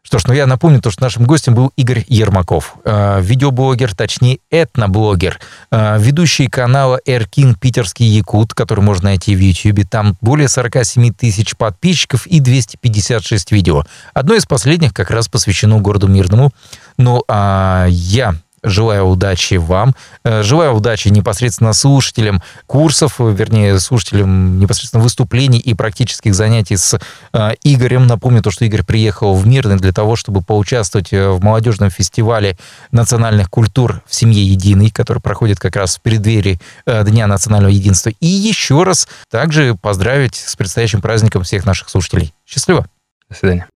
Что 0.06 0.20
ж, 0.20 0.28
ну 0.28 0.34
я 0.34 0.46
напомню, 0.46 0.80
то, 0.80 0.92
что 0.92 1.02
нашим 1.02 1.24
гостем 1.24 1.56
был 1.56 1.72
Игорь 1.74 2.04
Ермаков, 2.06 2.76
э, 2.84 3.20
видеоблогер, 3.20 3.92
точнее 3.92 4.38
этноблогер, 4.52 5.40
э, 5.72 5.96
ведущий 5.98 6.46
канала 6.46 7.00
Эркин 7.04 7.56
Питерский 7.56 8.06
Якут, 8.06 8.54
который 8.54 8.84
можно 8.84 9.06
найти 9.06 9.34
в 9.34 9.40
YouTube. 9.40 9.84
Там 9.90 10.16
более 10.20 10.48
47 10.48 11.12
тысяч 11.12 11.56
подписчиков 11.56 12.24
и 12.28 12.38
256 12.38 13.50
видео. 13.50 13.84
Одно 14.14 14.36
из 14.36 14.46
последних 14.46 14.94
как 14.94 15.10
раз 15.10 15.26
посвящено 15.26 15.80
городу 15.80 16.06
Мирному. 16.06 16.52
Ну, 16.98 17.24
а 17.26 17.86
я 17.88 18.36
Желаю 18.66 19.04
удачи 19.04 19.54
вам. 19.54 19.94
Э, 20.24 20.42
желаю 20.42 20.74
удачи 20.74 21.06
непосредственно 21.06 21.72
слушателям 21.72 22.42
курсов, 22.66 23.20
вернее, 23.20 23.78
слушателям 23.78 24.58
непосредственно 24.58 25.04
выступлений 25.04 25.60
и 25.60 25.72
практических 25.72 26.34
занятий 26.34 26.76
с 26.76 26.98
э, 27.32 27.50
Игорем. 27.62 28.08
Напомню 28.08 28.42
то, 28.42 28.50
что 28.50 28.64
Игорь 28.64 28.82
приехал 28.82 29.36
в 29.36 29.46
Мирный 29.46 29.76
для 29.76 29.92
того, 29.92 30.16
чтобы 30.16 30.42
поучаствовать 30.42 31.12
э, 31.12 31.28
в 31.28 31.40
молодежном 31.44 31.90
фестивале 31.90 32.58
национальных 32.90 33.50
культур 33.50 34.02
в 34.04 34.12
семье 34.12 34.44
единой, 34.44 34.90
который 34.90 35.22
проходит 35.22 35.60
как 35.60 35.76
раз 35.76 35.98
в 35.98 36.00
преддверии 36.00 36.58
Дня 36.86 37.28
национального 37.28 37.70
единства. 37.70 38.10
И 38.20 38.26
еще 38.26 38.82
раз 38.82 39.06
также 39.30 39.76
поздравить 39.76 40.34
с 40.34 40.56
предстоящим 40.56 41.00
праздником 41.00 41.44
всех 41.44 41.64
наших 41.66 41.88
слушателей. 41.88 42.34
Счастливо! 42.44 42.86
До 43.28 43.36
свидания. 43.36 43.68